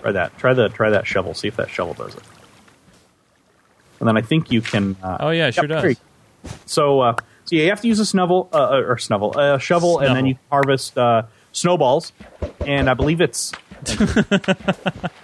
[0.00, 0.38] Try that.
[0.38, 0.68] Try the.
[0.70, 1.34] Try that shovel.
[1.34, 2.22] See if that shovel does it.
[4.00, 4.96] And then I think you can.
[5.02, 5.96] Uh, Oh yeah, it sure does.
[6.66, 7.14] So, uh,
[7.44, 10.16] so yeah, you have to use a snovel uh, uh, or snovel, a shovel, and
[10.16, 12.12] then you harvest uh, snowballs.
[12.66, 13.52] And I believe it's,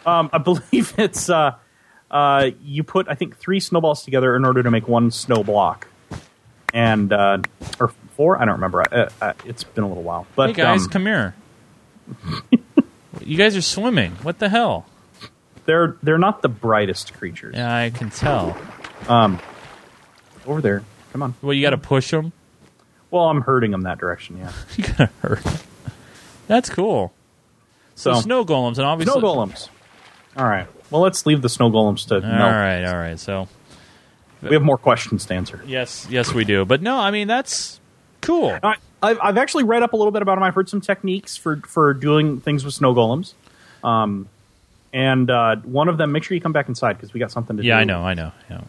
[0.06, 1.28] um, I believe it's,
[2.10, 5.88] uh, you put I think three snowballs together in order to make one snow block,
[6.72, 7.38] and uh,
[7.80, 8.36] or four.
[8.40, 8.82] I don't remember.
[8.82, 10.26] Uh, uh, it's been a little while.
[10.34, 11.34] But Hey guys, um, come here.
[13.24, 14.12] you guys are swimming.
[14.22, 14.86] What the hell?
[15.66, 17.54] they're they're not the brightest creatures.
[17.54, 18.56] Yeah, I can tell.
[19.06, 19.38] Um,
[20.46, 20.82] Over there,
[21.12, 21.34] come on.
[21.42, 22.32] Well, you got to push them.
[23.10, 24.38] Well, I'm hurting them that direction.
[24.38, 24.52] Yeah.
[24.76, 25.44] You got to hurt.
[26.46, 27.12] That's cool.
[27.94, 29.68] So, So snow golems, and obviously snow golems.
[30.36, 30.66] All right.
[30.90, 32.52] Well, let's leave the snow golems to All melt.
[32.52, 33.18] right, all right.
[33.18, 33.48] So
[34.42, 35.62] We have more questions to answer.
[35.66, 36.64] yes, yes, we do.
[36.64, 37.78] But no, I mean that's
[38.20, 38.58] cool.
[38.62, 40.42] I, I've, I've actually read up a little bit about them.
[40.44, 43.34] I've heard some techniques for for doing things with snow golems.
[43.84, 44.28] Um,
[44.92, 47.56] and uh, one of them, make sure you come back inside because we got something
[47.58, 47.68] to do.
[47.68, 48.32] Yeah, I know, I know.
[48.50, 48.62] Yeah.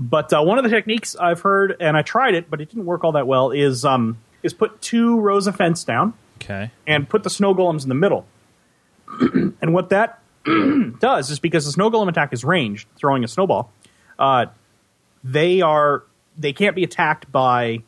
[0.00, 2.84] But uh, one of the techniques I've heard, and I tried it, but it didn't
[2.86, 6.70] work all that well, is um, is put two rows of fence down Okay.
[6.86, 8.24] and put the snow golems in the middle.
[9.60, 10.20] and what that
[11.00, 13.72] does is because the snow golem attack is ranged, throwing a snowball,
[14.18, 14.46] uh,
[15.24, 16.04] they are
[16.36, 17.82] they can't be attacked by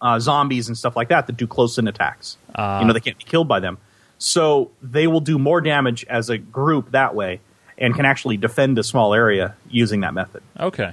[0.00, 2.36] uh, zombies and stuff like that that do close in attacks.
[2.54, 2.80] Ah.
[2.80, 3.78] you know, they can't be killed by them.
[4.18, 7.40] So they will do more damage as a group that way,
[7.76, 10.42] and can actually defend a small area using that method.
[10.58, 10.92] Okay.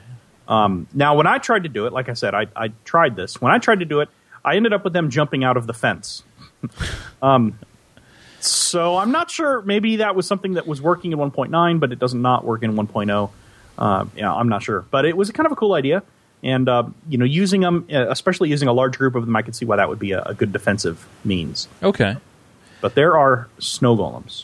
[0.94, 3.42] Now, when I tried to do it, like I said, I, I tried this.
[3.42, 4.10] When I tried to do it,
[4.44, 6.24] I ended up with them jumping out of the fence.
[7.22, 7.58] um,
[8.46, 9.62] so I'm not sure.
[9.62, 12.76] Maybe that was something that was working in 1.9, but it does not work in
[12.76, 13.30] 1.0.
[13.78, 14.86] Uh, yeah, I'm not sure.
[14.92, 16.04] But it was kind of a cool idea.
[16.44, 19.42] And, uh, you know, using them, uh, especially using a large group of them, I
[19.42, 21.70] could see why that would be a, a good defensive means.
[21.82, 22.18] Okay.
[22.82, 24.44] But there are snow golems.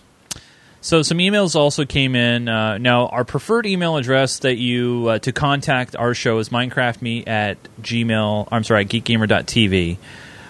[0.82, 2.48] So some emails also came in.
[2.48, 7.28] Uh, now, our preferred email address that you uh, to contact our show is minecraftme
[7.28, 8.48] at gmail.
[8.50, 9.98] I'm sorry, at geekgamer.tv.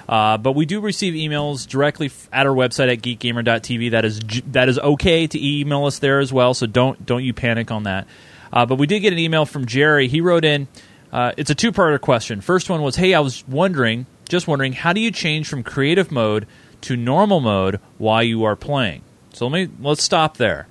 [0.10, 3.91] Uh, but we do receive emails directly f- at our website at geekgamer.tv.
[3.91, 6.55] That is j- that is okay to email us there as well.
[6.55, 8.07] So don't don't you panic on that.
[8.51, 10.07] Uh, but we did get an email from Jerry.
[10.07, 10.68] He wrote in.
[11.14, 12.41] Uh, it's a two parter question.
[12.41, 16.12] First one was, "Hey, I was wondering, just wondering, how do you change from creative
[16.12, 16.47] mode
[16.82, 19.03] to normal mode while you are playing?"
[19.34, 20.68] So let me let's stop there.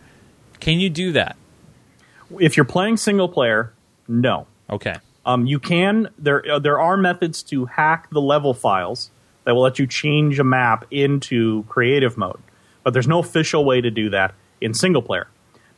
[0.59, 1.37] Can you do that?
[2.41, 3.73] If you're playing single player,
[4.09, 4.49] no.
[4.69, 4.97] Okay.
[5.25, 9.13] Um, you can there uh, there are methods to hack the level files
[9.49, 12.39] that will let you change a map into creative mode,
[12.85, 15.27] but there's no official way to do that in single player.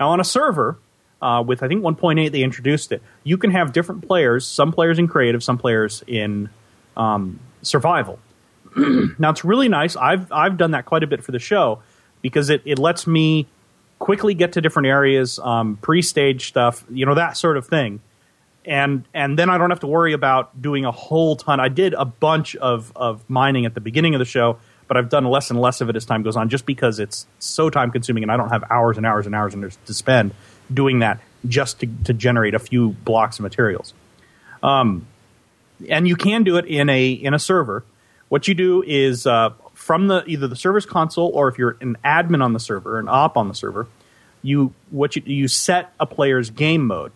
[0.00, 0.76] Now on a server
[1.22, 3.00] uh, with I think 1.8 they introduced it.
[3.22, 6.50] You can have different players, some players in creative, some players in
[6.96, 8.18] um, survival.
[8.76, 9.94] now it's really nice.
[9.94, 11.80] I've I've done that quite a bit for the show
[12.22, 13.46] because it, it lets me
[14.00, 18.00] quickly get to different areas, um, pre-stage stuff, you know that sort of thing
[18.70, 21.60] and and then I don't have to worry about doing a whole ton.
[21.60, 24.58] I did a bunch of of mining at the beginning of the show,
[24.88, 27.26] but I've done less and less of it as time goes on, just because it's
[27.38, 30.32] so time consuming, and I don't have hours and hours and hours and to spend
[30.72, 33.92] doing that just to, to generate a few blocks of materials.
[34.62, 35.06] Um,
[35.88, 37.84] and you can do it in a in a server
[38.30, 41.98] what you do is uh, from the either the server's console or if you're an
[42.04, 43.88] admin on the server, an op on the server,
[44.40, 47.12] you what you you set a player's game mode,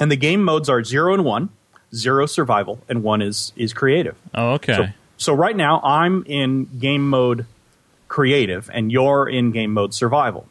[0.00, 1.50] and the game modes are zero and one,
[1.94, 4.16] zero survival, and one is is creative.
[4.34, 4.74] Oh, okay.
[4.74, 4.86] So,
[5.18, 7.46] so right now I'm in game mode
[8.08, 10.46] creative, and you're in game mode survival.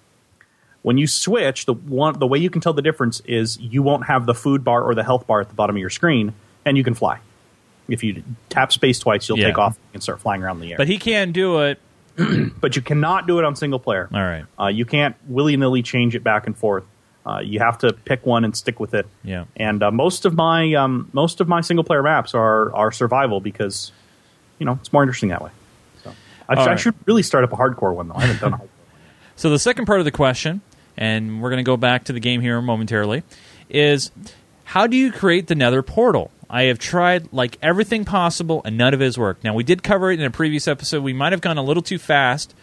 [0.81, 4.05] When you switch, the one the way you can tell the difference is you won't
[4.05, 6.33] have the food bar or the health bar at the bottom of your screen,
[6.63, 7.19] and you can fly.
[7.87, 9.47] If you tap space twice, you'll Yeah.
[9.47, 10.77] take off and start flying around the air.
[10.77, 11.79] but he can do it.
[12.61, 14.07] but you cannot do it on single player.
[14.13, 14.45] All right.
[14.59, 16.85] Uh, you can't willy nilly change it back and forth.
[17.25, 19.07] Uh, you have to pick one and stick with it.
[19.23, 19.45] Yeah.
[19.55, 23.39] And uh, most of my um, most of my single player maps are are survival
[23.41, 23.91] because
[24.59, 25.51] you know it's more interesting that way.
[26.03, 26.13] So
[26.47, 28.15] I, sh- I should really start up a hardcore one though.
[28.15, 28.69] I haven't done a hardcore.
[29.35, 30.61] So the second part of the question,
[30.95, 33.23] and we're going to go back to the game here momentarily,
[33.69, 34.11] is
[34.63, 36.31] how do you create the Nether portal?
[36.47, 39.43] I have tried like everything possible, and none of it has worked.
[39.43, 41.03] Now we did cover it in a previous episode.
[41.03, 42.53] We might have gone a little too fast.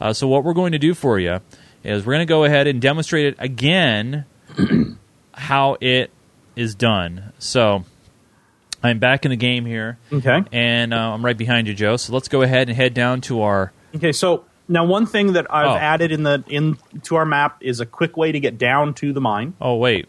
[0.00, 1.40] Uh, so what we're going to do for you
[1.84, 4.24] is we're going to go ahead and demonstrate it again
[5.34, 6.10] how it
[6.56, 7.32] is done.
[7.38, 7.84] So
[8.82, 10.42] I'm back in the game here, Okay.
[10.52, 11.96] and uh, I'm right behind you, Joe.
[11.96, 13.72] So let's go ahead and head down to our.
[13.94, 14.12] Okay.
[14.12, 15.76] So now one thing that I've Oh.
[15.76, 19.12] added in the in to our map is a quick way to get down to
[19.12, 19.54] the mine.
[19.60, 20.06] Oh wait,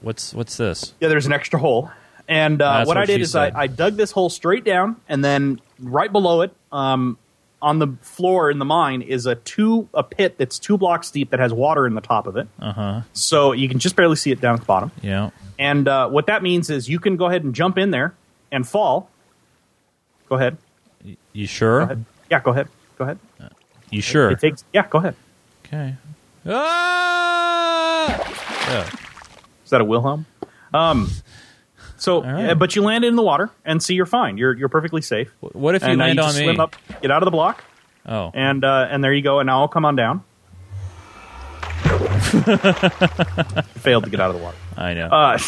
[0.00, 0.94] what's what's this?
[1.00, 1.90] Yeah, there's an extra hole.
[2.28, 3.52] And uh, what, what I did is I.
[3.54, 7.18] I dug this hole straight down, and then right below it, um,
[7.66, 11.30] on the floor in the mine, is a two a pit that's two blocks deep
[11.30, 12.46] that has water in the top of it.
[12.60, 13.00] Uh huh.
[13.12, 14.92] So you can just barely see it down at the bottom.
[15.02, 15.30] Yeah.
[15.58, 18.14] And uh, what that means is you can go ahead and jump in there
[18.52, 19.10] and fall.
[20.28, 20.58] Go ahead.
[21.32, 21.80] You sure?
[21.80, 22.04] Go ahead.
[22.30, 22.68] Yeah, go ahead.
[22.98, 23.18] Go ahead.
[23.90, 24.30] You sure?
[24.30, 24.64] It takes.
[24.72, 25.16] Yeah, go ahead.
[25.66, 25.96] okay.
[26.46, 28.06] Ah!
[28.68, 28.90] Yeah.
[29.64, 30.26] Is that a Wilhelm?
[30.72, 31.10] Um.
[31.98, 32.50] So, right.
[32.50, 34.36] uh, but you land in the water, and see you're fine.
[34.38, 35.32] You're you're perfectly safe.
[35.40, 36.42] What if you and land you on me?
[36.42, 37.64] swim up, get out of the block,
[38.06, 38.30] Oh.
[38.34, 39.38] and uh, and there you go.
[39.40, 40.22] And now I'll come on down.
[43.76, 44.56] Failed to get out of the water.
[44.76, 45.06] I know.
[45.08, 45.38] Uh,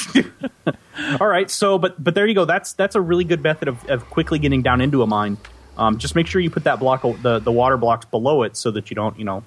[1.20, 2.44] all right, so but but there you go.
[2.44, 5.36] That's that's a really good method of, of quickly getting down into a mine.
[5.76, 8.70] Um, just make sure you put that block the the water blocks below it so
[8.72, 9.42] that you don't you know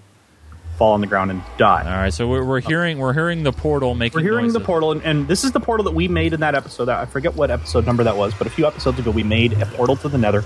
[0.78, 1.84] fall on the ground and die.
[1.86, 2.14] All right.
[2.14, 4.18] So we're, we're hearing we're hearing the portal making.
[4.18, 6.56] We're hearing the portal, and, and this is the portal that we made in that
[6.56, 6.90] episode.
[6.90, 9.66] I forget what episode number that was, but a few episodes ago we made a
[9.68, 10.44] portal to the Nether.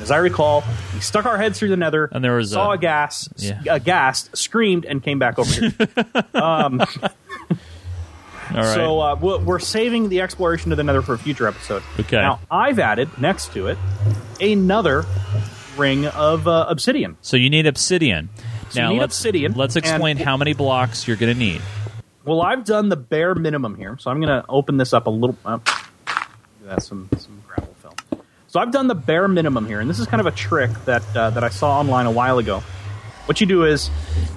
[0.00, 0.64] As I recall,
[0.94, 3.60] we stuck our heads through the Nether, And there was saw a- a, gas, Yeah.
[3.68, 5.72] a ghast, screamed, and came back over here.
[8.52, 8.74] All right.
[8.74, 11.82] So uh, we're we're saving the exploration of the Nether for a future episode.
[12.00, 12.16] Okay.
[12.16, 13.78] Now I've added next to it
[14.40, 15.04] another
[15.76, 17.16] ring of uh, obsidian.
[17.22, 18.28] So you need obsidian.
[18.70, 21.60] So now need let's obsidian, let's explain and- how many blocks you're going to need.
[22.24, 25.10] Well, I've done the bare minimum here, so I'm going to open this up a
[25.10, 25.36] little.
[25.44, 25.58] Uh,
[26.64, 27.94] that's some some gravel film.
[28.46, 31.02] So I've done the bare minimum here, and this is kind of a trick that
[31.16, 32.62] uh, that I saw online a while ago.
[33.26, 33.90] What you do is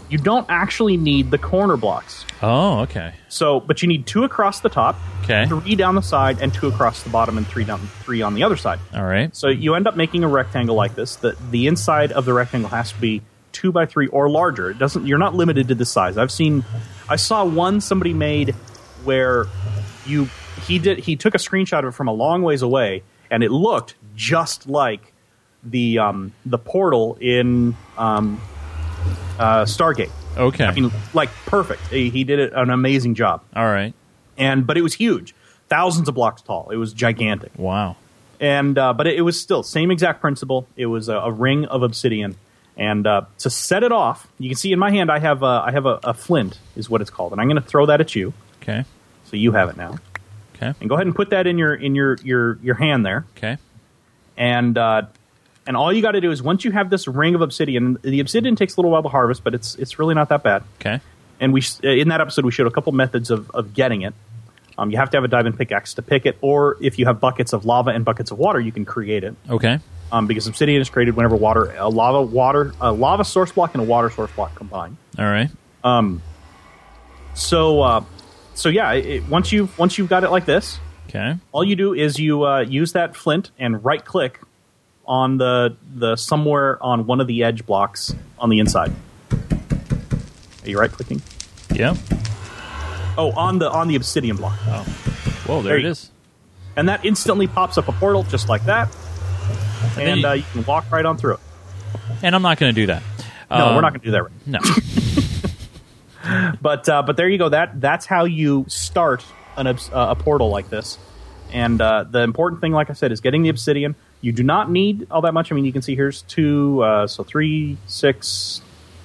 [0.09, 2.25] you don't actually need the corner blocks.
[2.41, 3.13] Oh, okay.
[3.27, 5.45] So, but you need two across the top, Okay.
[5.47, 8.43] three down the side, and two across the bottom, and three down three on the
[8.43, 8.79] other side.
[8.93, 9.36] All right.
[9.36, 11.15] So you end up making a rectangle like this.
[11.17, 13.21] The the inside of the rectangle has to be
[13.54, 14.70] two by three or larger.
[14.72, 15.08] It doesn't.
[15.08, 16.18] You're not limited to the size.
[16.18, 16.66] I've seen.
[17.08, 18.51] I saw one somebody made
[19.04, 19.45] where
[20.06, 20.28] you
[20.66, 23.51] he did he took a screenshot of it from a long ways away, and it
[23.51, 25.14] looked just like
[25.64, 28.41] the um, the portal in um,
[29.39, 30.12] uh, Stargate.
[30.38, 30.66] Okay.
[30.66, 31.88] I mean, like perfect.
[31.88, 33.93] He, he did it, an amazing job, All right.
[34.38, 35.36] and but it was huge,
[35.70, 36.70] thousands of blocks tall.
[36.72, 37.97] It was gigantic Wow.
[38.39, 40.66] and uh, but it, it was still same exact principle.
[40.76, 42.36] It was a, a ring of obsidian,
[42.78, 45.63] and uh, to set it off, you can see in my hand I have a,
[45.65, 48.01] I have a, a flint is what it's called, and I'm going to throw that
[48.01, 48.86] at you, Okay.
[49.26, 49.97] so you have it now,
[50.55, 50.74] Okay.
[50.80, 53.57] and go ahead and put that in your in your your your hand there, Okay.
[54.38, 55.03] and uh,
[55.65, 58.19] and all you got to do is once you have this ring of obsidian, the
[58.19, 60.63] obsidian takes a little while to harvest, but it's it's really not that bad.
[60.82, 60.99] Okay.
[61.39, 64.13] And we in that episode we showed a couple methods of, of getting it.
[64.78, 67.19] Um, you have to have a diamond pickaxe to pick it, or if you have
[67.19, 69.36] buckets of lava and buckets of water, you can create it.
[69.49, 69.80] Okay.
[70.14, 73.82] Um, because obsidian is created whenever water, a lava water, a lava source block and
[73.84, 74.95] a water source block combine.
[75.20, 75.49] All right.
[75.84, 76.22] Um.
[77.34, 78.03] So, uh,
[78.53, 81.36] so yeah, it, once you once you've got it like this, Okay.
[81.51, 84.39] all you do is you uh, use that flint and right click
[85.05, 88.91] on the the somewhere on one of the edge blocks on the inside.
[90.64, 91.22] Are you right clicking?
[91.74, 91.95] Yeah.
[93.18, 94.84] Oh, on the on the obsidian block, Oh.
[95.45, 96.09] Whoa, there, There it you- is.
[96.78, 98.88] and that instantly pops up a portal just like that,
[99.96, 101.39] then and you- uh, you can walk right on through it.
[102.22, 103.04] And I'm not going to do that.
[103.52, 104.24] No, Um, we're not going to do that.
[104.24, 104.32] Right.
[104.48, 104.60] No.
[106.62, 107.50] But uh, but there you go.
[107.50, 109.26] That that's how you start
[109.58, 110.98] an uh, a portal like this.
[111.52, 114.72] And uh, the important thing, like I said, is getting the obsidian, You do not
[114.72, 115.52] need all that much.
[115.52, 118.62] I mean, you can see here's two, uh, so three, six,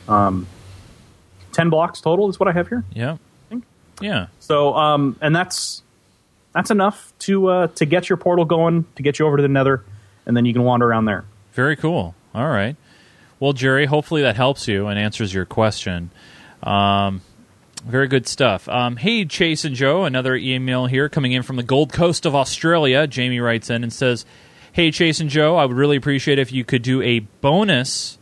[0.07, 0.47] um,
[1.53, 2.85] ten blocks total is what I have here.
[2.93, 3.17] Yeah.
[4.01, 4.29] Yeah.
[4.39, 5.83] So, um, and that's
[6.55, 9.49] that's enough to uh, to get your portal going, to get you over to the
[9.49, 9.83] Nether,
[10.29, 11.25] and then you can wander around there.
[11.53, 12.15] Very cool.
[12.35, 12.77] All right.
[13.41, 16.11] Well, Jerry, hopefully that helps you and answers your question.
[16.63, 17.23] Um,
[17.85, 18.69] very good stuff.
[18.69, 22.35] Um, hey, Chase and Joe, another email here coming in from the Gold Coast of
[22.35, 23.07] Australia.
[23.07, 24.27] Jamie writes in and says,
[24.73, 28.19] Hey, Chase and Joe, I would really appreciate if you could do a bonus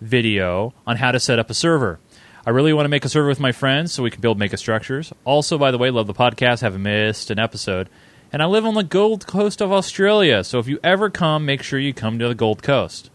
[0.00, 2.00] video on how to set up a server.
[2.46, 4.56] I really want to make a server with my friends so we can build mega
[4.56, 5.12] structures.
[5.24, 7.88] Also, by the way, love the podcast, haven't missed an episode.
[8.30, 11.62] And I live on the Gold Coast of Australia, so if you ever come, make
[11.62, 13.10] sure you come to the Gold Coast.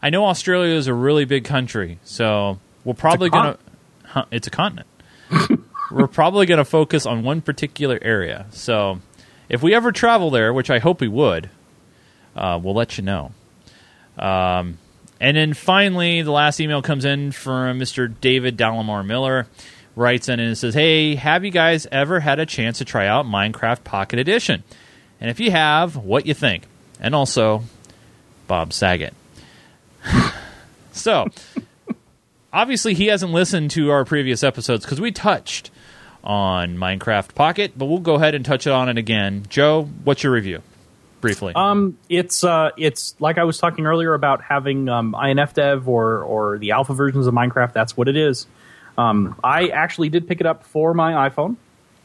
[0.00, 3.58] I know Australia is a really big country, so we're probably going to.
[4.04, 4.86] Huh, it's a continent.
[5.90, 8.46] we're probably going to focus on one particular area.
[8.50, 9.00] So
[9.48, 11.50] if we ever travel there, which I hope we would,
[12.36, 13.32] uh, we'll let you know.
[14.16, 14.78] Um,
[15.20, 18.12] and then finally, the last email comes in from Mr.
[18.20, 19.48] David Dalamar Miller.
[19.96, 23.26] Writes in and says, Hey, have you guys ever had a chance to try out
[23.26, 24.64] Minecraft Pocket Edition?
[25.20, 26.64] And if you have, what you think?
[27.00, 27.64] And also,
[28.46, 29.14] Bob Saget.
[30.92, 31.26] so,
[32.52, 35.70] obviously, he hasn't listened to our previous episodes because we touched
[36.24, 39.44] on Minecraft Pocket, but we'll go ahead and touch on it again.
[39.48, 40.62] Joe, what's your review?
[41.20, 41.54] Briefly.
[41.54, 46.58] Um, it's uh, it's like I was talking earlier about having um, Infdev or or
[46.58, 47.72] the alpha versions of Minecraft.
[47.72, 48.46] That's what it is.
[48.96, 51.56] Um, I actually did pick it up for my iPhone.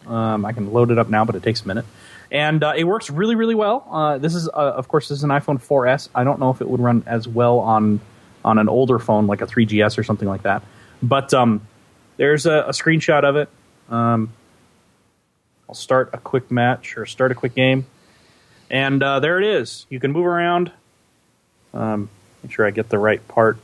[0.07, 1.85] Um, I can load it up now, but it takes a minute,
[2.31, 3.85] and uh, it works really really well.
[3.89, 6.09] Uh, this is uh, of course this is an iPhone 4S.
[6.15, 7.99] I don't know if it would run as well on
[8.43, 10.63] on an older phone like a 3GS or something like that.
[11.03, 11.61] But um,
[12.17, 13.49] there's a, a screenshot of it.
[13.89, 14.31] Um,
[15.67, 17.85] I'll start a quick match or start a quick game.
[18.69, 19.85] And uh, there it is.
[19.89, 20.71] You can move around.
[21.73, 22.09] Um,
[22.43, 23.57] make sure I get the right part.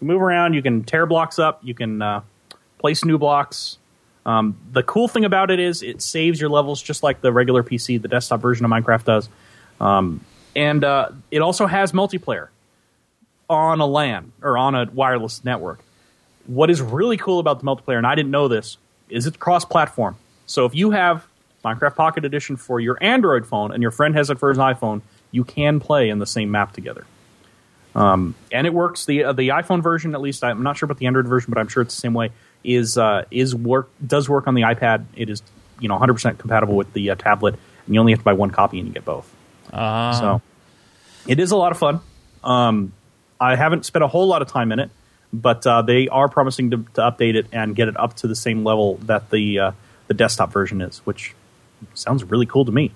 [0.00, 0.54] Move around.
[0.54, 1.60] You can tear blocks up.
[1.62, 2.22] You can uh,
[2.82, 3.78] place new blocks.
[4.26, 7.62] Um, the cool thing about it is it saves your levels just like the regular
[7.62, 9.28] PC, the desktop version of Minecraft does.
[9.80, 10.20] Um,
[10.54, 12.48] and uh, it also has multiplayer
[13.48, 15.80] on a LAN or on a wireless network.
[16.46, 18.76] What is really cool about the multiplayer, and I didn't know this,
[19.08, 20.16] is it's cross platform.
[20.46, 21.26] So if you have
[21.64, 25.02] Minecraft Pocket Edition for your Android phone and your friend has it for his iPhone,
[25.30, 27.06] you can play in the same map together.
[27.94, 29.06] Um, and it works.
[29.06, 31.58] the uh, The iPhone version, at least, I'm not sure about the Android version, but
[31.58, 32.30] I'm sure it's the same way.
[32.64, 35.04] Is uh, is work does work on the iPad.
[35.16, 35.42] It is
[35.80, 37.54] you know 100 percent compatible with the uh, tablet,
[37.86, 39.32] and you only have to buy one copy and you get both.
[39.72, 40.12] Ah.
[40.12, 40.42] So
[41.26, 42.00] it is a lot of fun.
[42.44, 42.92] Um,
[43.40, 44.90] I haven't spent a whole lot of time in it,
[45.32, 48.36] but uh, they are promising to, to update it and get it up to the
[48.36, 49.72] same level that the uh,
[50.08, 51.34] the desktop version is, which
[51.94, 52.92] sounds really cool to me.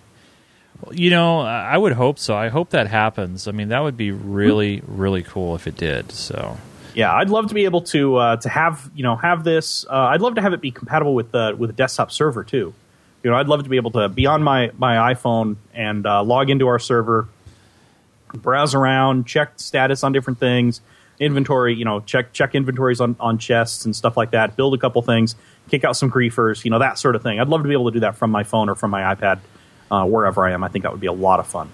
[0.90, 2.36] You know, I would hope so.
[2.36, 3.48] I hope that happens.
[3.48, 6.12] I mean, that would be really, really cool if it did.
[6.12, 6.58] So,
[6.97, 9.84] Yeah, I'd love to be able to uh, to have you know have this.
[9.86, 12.72] Uh, I'd love to have it be compatible with the with a desktop server too.
[13.22, 16.22] You know, I'd love to be able to be on my my iPhone and uh,
[16.24, 17.28] log into our server,
[18.32, 20.80] browse around, check status on different things,
[21.20, 21.74] inventory.
[21.74, 24.57] You know, check check inventories on on chests and stuff like that.
[24.57, 25.36] Build a couple things,
[25.68, 26.64] kick out some griefers.
[26.64, 27.38] You know, that sort of thing.
[27.40, 29.40] I'd love to be able to do that from my phone or from my iPad,
[29.90, 30.64] uh, wherever I am.
[30.64, 31.68] I think that would be a lot of fun.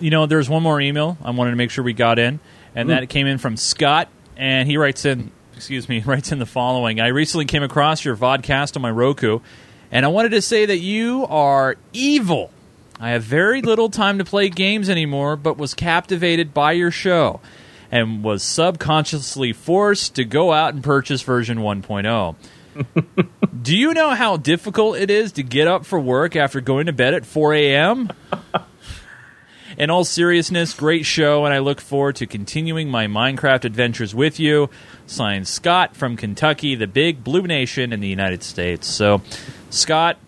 [0.00, 2.40] you know, there's one more email I wanted to make sure we got in,
[2.74, 6.46] and that came in from Scott, and he writes in, excuse me, writes in the
[6.46, 9.40] following: I recently came across your vodcast on my Roku,
[9.90, 12.50] and I wanted to say that you are evil.
[13.00, 17.40] I have very little time to play games anymore, but was captivated by your show
[17.90, 22.36] and was subconsciously forced to go out and purchase version 1.0.
[23.62, 26.92] Do you know how difficult it is to get up for work after going to
[26.92, 28.10] bed at 4 a.m.?
[29.76, 34.38] In all seriousness, great show, and I look forward to continuing my Minecraft adventures with
[34.38, 34.70] you.
[35.06, 38.86] Signed Scott from Kentucky, the big blue nation in the United States.
[38.86, 39.20] So,
[39.70, 40.18] Scott,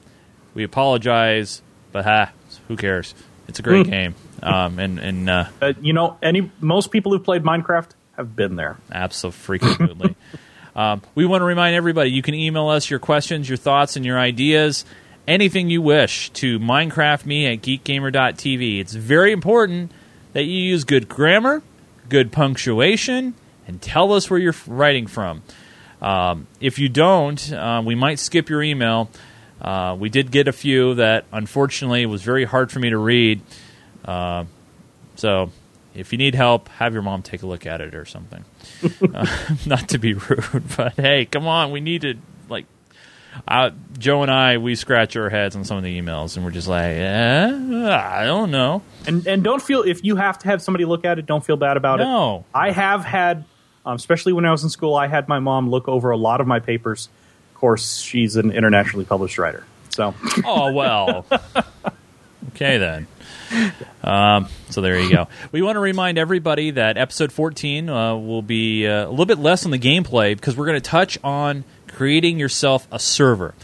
[0.54, 2.32] we apologize, but ha,
[2.68, 3.14] who cares?
[3.48, 4.14] It's a great game.
[4.42, 8.56] Um, and and uh, Uh, you know, any most people who've played Minecraft have been
[8.56, 8.76] there.
[8.90, 10.16] Absolutely.
[10.76, 14.04] um, we want to remind everybody you can email us your questions, your thoughts, and
[14.04, 14.84] your ideas,
[15.26, 18.80] anything you wish, to Minecraft me at geekgamer.tv.
[18.80, 19.92] It's very important
[20.32, 21.62] that you use good grammar,
[22.08, 23.34] good punctuation,
[23.66, 25.42] and tell us where you're writing from.
[26.00, 29.10] Um, if you don't, uh, we might skip your email.
[29.60, 33.40] Uh, we did get a few that unfortunately was very hard for me to read.
[34.04, 34.44] Uh,
[35.16, 35.50] so
[35.94, 38.44] if you need help, have your mom take a look at it or something.
[39.14, 39.26] uh,
[39.66, 42.14] not to be rude, but hey, come on, we need to
[42.48, 42.66] like.
[43.46, 46.50] Uh, Joe and I, we scratch our heads on some of the emails, and we're
[46.50, 48.82] just like, eh, I don't know.
[49.06, 51.56] And and don't feel if you have to have somebody look at it, don't feel
[51.56, 52.04] bad about it.
[52.04, 52.44] No.
[52.54, 53.44] I have had,
[53.84, 56.40] um, especially when I was in school, I had my mom look over a lot
[56.40, 57.08] of my papers.
[57.54, 60.14] Of course, she's an internationally published writer, so
[60.44, 61.24] Oh well.
[62.54, 63.06] okay then.
[64.02, 65.28] Um, so there you go.
[65.52, 69.38] We want to remind everybody that episode 14 uh, will be uh, a little bit
[69.38, 71.64] less on the gameplay because we're going to touch on
[72.00, 73.54] creating yourself a server.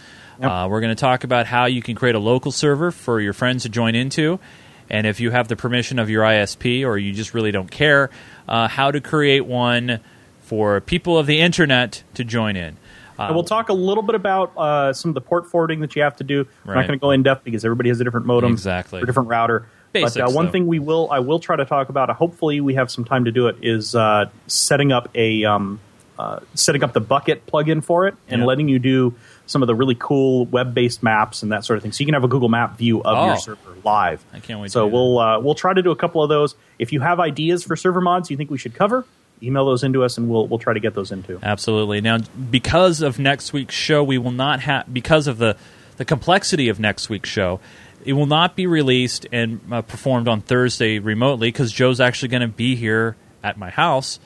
[0.41, 0.51] Yep.
[0.51, 3.35] Uh, we're going to talk about how you can create a local server for your
[3.35, 4.41] friends to join into,
[4.89, 8.09] and if you have the permission of your ISP or you just really don't care,
[8.49, 10.01] uh, how to create one
[10.41, 12.77] for people of the internet to join in.
[13.19, 15.95] Uh, And we'll talk a little bit about uh, some of the port forwarding that
[15.95, 16.47] you have to do.
[16.65, 16.81] We're Right.
[16.81, 19.03] not going to go in depth because everybody has a different modem, Exactly.
[19.03, 19.67] or different router.
[19.93, 20.53] Basics, but uh, one though.
[20.53, 22.09] thing we will, I will try to talk about.
[22.09, 23.57] uh, Hopefully, we have some time to do it.
[23.61, 25.81] Is uh, setting up a um,
[26.23, 29.15] uh, setting up the Bukkit plugin for it and letting you do
[29.47, 31.93] some of the really cool web-based maps and that sort of thing.
[31.93, 33.27] So you can have a Google Map view of Oh.
[33.27, 34.25] your server live.
[34.33, 36.55] I can't wait So we'll uh, we'll try to do a couple of those.
[36.79, 39.05] If you have ideas for server mods you think we should cover,
[39.43, 41.39] email those into us and we'll we'll try to get those into.
[41.43, 42.01] Absolutely.
[42.01, 42.19] Now,
[42.51, 45.57] because of next week's show, we will not have because of the
[45.97, 47.61] the complexity of next week's show.
[48.05, 52.43] It will not be released and uh, performed on Thursday remotely because Joe's actually going
[52.43, 54.19] to be here at my house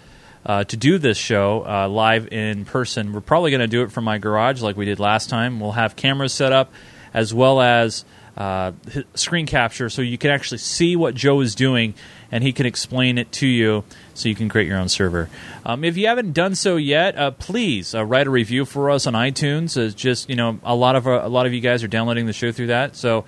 [0.47, 3.12] uh, to do this show uh, live in person.
[3.12, 5.59] We're probably going to do it from my garage like we did last time.
[5.59, 6.72] We'll have cameras set up
[7.12, 8.05] as well as
[8.36, 8.72] uh,
[9.14, 11.94] screen capture so you can actually see what Joe is doing
[12.30, 13.82] and he can explain it to you
[14.14, 15.28] so you can create your own server.
[15.64, 19.07] Um, if you haven't done so yet, uh, please uh, write a review for us
[19.07, 19.76] on iTunes.
[19.76, 22.26] It's just you know a lot of uh, a lot of you guys are downloading
[22.26, 22.94] the show through that.
[22.94, 23.24] So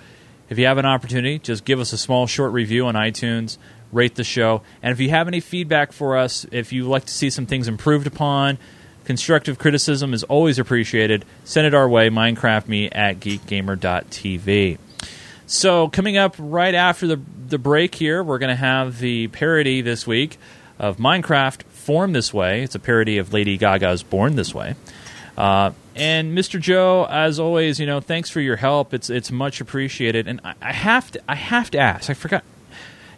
[0.49, 3.57] if you have an opportunity, just give us a small short review on iTunes.
[3.91, 7.13] Rate the show, and if you have any feedback for us, if you'd like to
[7.13, 8.57] see some things improved upon,
[9.05, 11.25] constructive criticism is always appreciated.
[11.43, 14.77] Send it our way, minecraftme at geekgamer.tv.
[15.47, 19.81] So coming up right after the the break here, we're going to have the parody
[19.81, 20.37] this week
[20.77, 22.61] of Minecraft Form This Way.
[22.61, 24.75] It's a parody of Lady Gaga's Born This Way.
[25.35, 26.59] Uh, and Mr.
[26.61, 28.93] Joe, as always, you know, thanks for your help.
[28.93, 30.27] It's it's much appreciated.
[30.27, 32.09] And I, I have to I have to ask.
[32.09, 32.43] I forgot.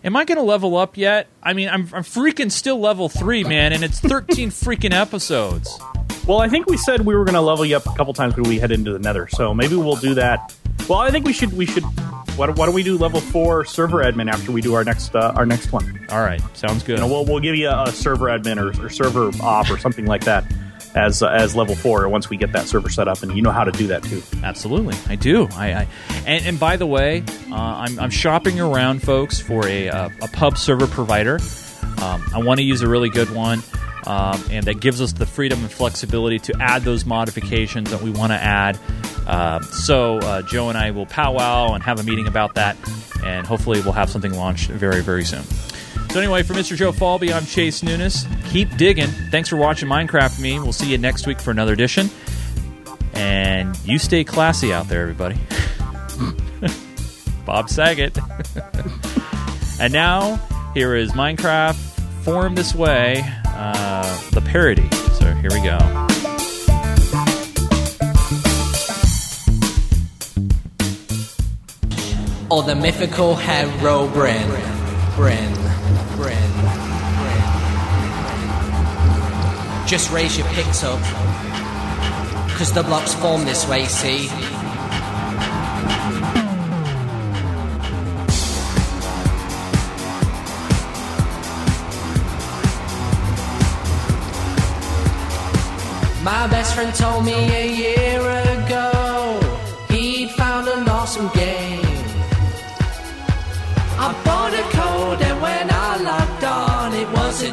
[0.04, 1.28] Am I going to level up yet?
[1.44, 5.80] I mean, I'm, I'm freaking still level three, man, and it's 13 freaking episodes.
[6.28, 8.36] Well, I think we said we were going to level you up a couple times
[8.36, 10.56] when we head into the Nether, so maybe we'll do that.
[10.90, 11.84] Well, I think we should we should.
[12.38, 15.16] Why, don't- why don't we do level four server admin after we do our next
[15.16, 16.06] uh, our next one?
[16.10, 16.98] All right, sounds good.
[17.00, 19.78] You know, we'll we'll give you a, a server admin or, or server op or
[19.78, 20.46] something like that
[20.96, 23.52] as uh, as level four once we get that server set up, and you know
[23.52, 24.22] how to do that too.
[24.44, 25.48] Absolutely, I do.
[25.54, 25.88] I, I
[26.26, 30.28] and, and by the way, uh, I'm, I'm shopping around, folks, for a uh, a
[30.30, 31.40] pub server provider.
[32.02, 33.62] Um, I want to use a really good one,
[34.06, 38.10] um, and that gives us the freedom and flexibility to add those modifications that we
[38.10, 38.80] want to add.
[39.28, 42.76] Uh, so uh, Joe and I will powwow and have a meeting about that,
[43.24, 45.44] and hopefully we'll have something launched very very soon.
[46.12, 46.76] So anyway, for Mr.
[46.76, 48.28] Joe Falby, I'm Chase Nunes.
[48.50, 49.08] Keep digging.
[49.08, 50.60] Thanks for watching Minecraft Me.
[50.60, 52.10] We'll see you next week for another edition.
[53.14, 55.40] And you stay classy out there, everybody.
[57.46, 58.18] Bob Saget.
[59.80, 60.36] and now,
[60.74, 61.76] here is Minecraft
[62.26, 64.90] Form This Way, uh, the parody.
[65.18, 65.78] So here we go.
[72.52, 75.16] or the mythical Herobrine.
[75.16, 75.71] Bryn.
[76.22, 76.52] Bryn.
[79.88, 81.02] Just raise your picks up.
[82.58, 84.28] Cause the blocks form this way, see?
[96.24, 98.31] My best friend told me a year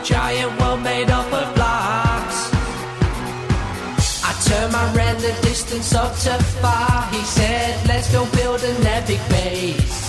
[0.09, 2.39] giant world made up of blocks.
[4.25, 6.33] I turned my render distance up to
[6.63, 7.05] far.
[7.13, 10.01] He said, let's go build an epic base.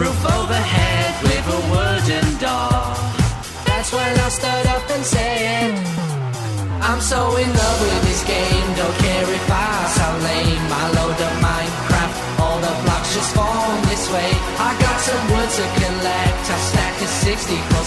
[0.00, 2.80] Roof overhead with a wooden door.
[3.68, 5.76] That's when I stood up and said,
[6.88, 9.05] I'm so in love with this game, don't care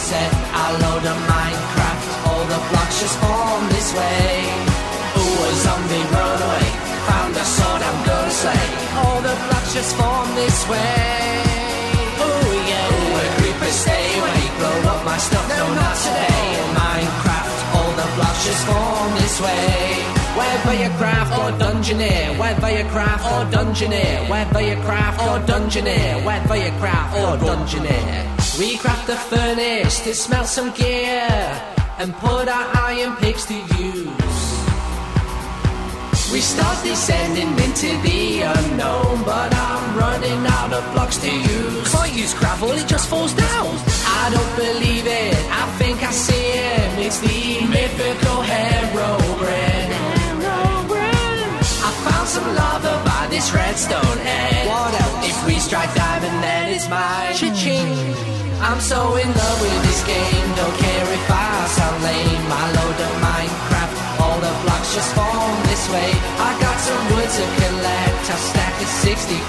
[0.10, 0.32] set.
[0.64, 4.42] I load up Minecraft, all the blocks just form this way.
[5.22, 6.68] Ooh, a zombie run away,
[7.10, 8.66] found a sword I'm gonna slay.
[9.02, 11.14] All the blocks just form this way.
[12.26, 12.94] Ooh, yeah.
[12.94, 16.44] Ooh, a creeper stay away, blow up my stuff, no, not today.
[16.58, 19.78] In Minecraft, all the blocks just form this way.
[20.40, 26.26] Whether you're craft or dungeoneer, whether you're craft or dungeoneer, whether you're craft or dungeoneer,
[26.26, 28.39] whether you're craft or dungeoneer.
[28.60, 31.30] We craft the furnace to smelt some gear
[31.98, 34.10] and put our iron picks to use.
[36.34, 41.90] We start descending into the unknown, but I'm running out of blocks to use.
[41.90, 43.78] Can't use gravel, it just falls down.
[44.20, 47.00] I don't believe it, I think I see him.
[47.00, 49.96] It's the mythical Herobrine.
[51.88, 54.68] I found some lava by this redstone head.
[54.68, 55.30] What else?
[55.30, 57.36] If we strike diamond, then it's mine.
[57.38, 58.39] Cha-ching.
[58.60, 62.44] I'm so in love with this game, don't care if I sound lame.
[62.52, 66.12] I load up Minecraft, all the blocks just form this way.
[66.44, 69.40] I got some wood to collect, I'll stack a 60%.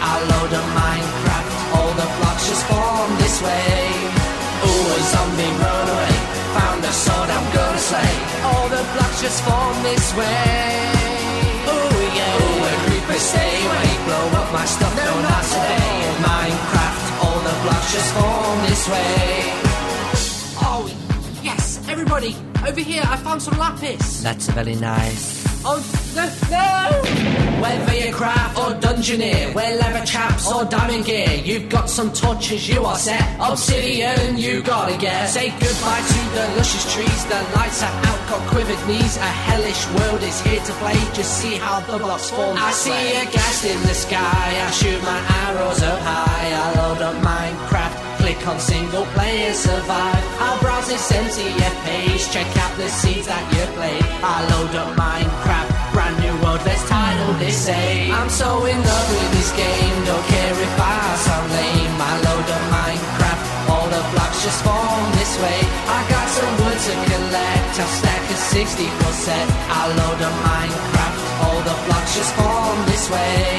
[0.00, 4.20] I load up Minecraft, all the blocks just form this way.
[4.64, 6.16] Ooh, a zombie run away,
[6.56, 8.14] found a sword I'm gonna slay.
[8.48, 11.10] All the blocks just form this way.
[11.68, 12.40] Ooh, yeah.
[12.40, 14.99] Ooh, a creeper stay away, blow up my stuff,
[18.80, 19.42] this way.
[20.62, 20.90] Oh,
[21.42, 24.22] yes, everybody, over here, I found some lapis.
[24.22, 25.40] That's very nice.
[25.62, 25.84] Oh,
[26.16, 27.60] no, no!
[27.60, 32.66] Whether you're craft or dungeoneer, wear leather chaps or diamond gear, you've got some torches,
[32.66, 33.20] you are set.
[33.38, 35.28] Obsidian, you gotta get.
[35.28, 39.18] Say goodbye to the luscious trees, the lights are out, got quivered knees.
[39.18, 42.56] A hellish world is here to play, just see how the blocks form.
[42.56, 47.02] I see a ghast in the sky, I shoot my arrows up high, I load
[47.02, 47.99] up Minecraft.
[48.30, 50.22] Click on single player survive.
[50.38, 54.06] I'll browse this MCF page, check out the seeds that you played.
[54.22, 58.06] I load up Minecraft, brand new world, let's title this say.
[58.06, 60.94] I'm so in love with this game, don't care if I
[61.26, 61.90] sound lame.
[61.98, 65.60] I load up Minecraft, all the blocks just form this way.
[65.90, 68.78] I got some wood to collect, I'll stack a 60%.
[69.74, 71.18] I load up Minecraft,
[71.50, 73.58] all the blocks just form this way.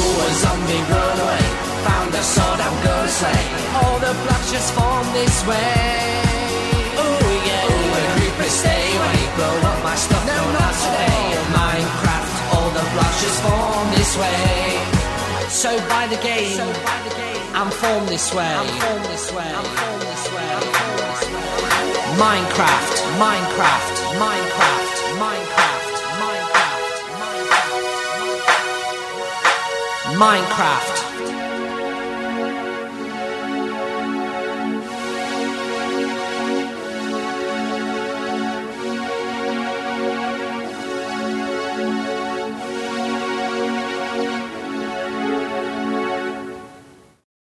[0.00, 1.61] Ooh, a zombie run away.
[1.86, 3.42] Found a sword I'm gonna slay.
[3.80, 4.12] All the
[4.52, 6.32] just form this way.
[7.00, 7.72] Ooh, yeah.
[7.72, 9.20] Ooh, a creeper stay away.
[9.36, 10.24] Blow up my stuff.
[10.26, 11.22] No, not today.
[11.36, 12.84] In Minecraft, all the
[13.22, 15.02] just form this way.
[15.48, 16.60] So by the game,
[17.54, 18.44] I'm formed this way.
[18.44, 19.50] I'm formed this way.
[19.58, 20.48] I'm formed this way.
[20.58, 21.52] I'm formed this way.
[22.16, 27.82] Minecraft, Minecraft, Minecraft, Minecraft, Minecraft, Minecraft,
[30.16, 31.11] Minecraft.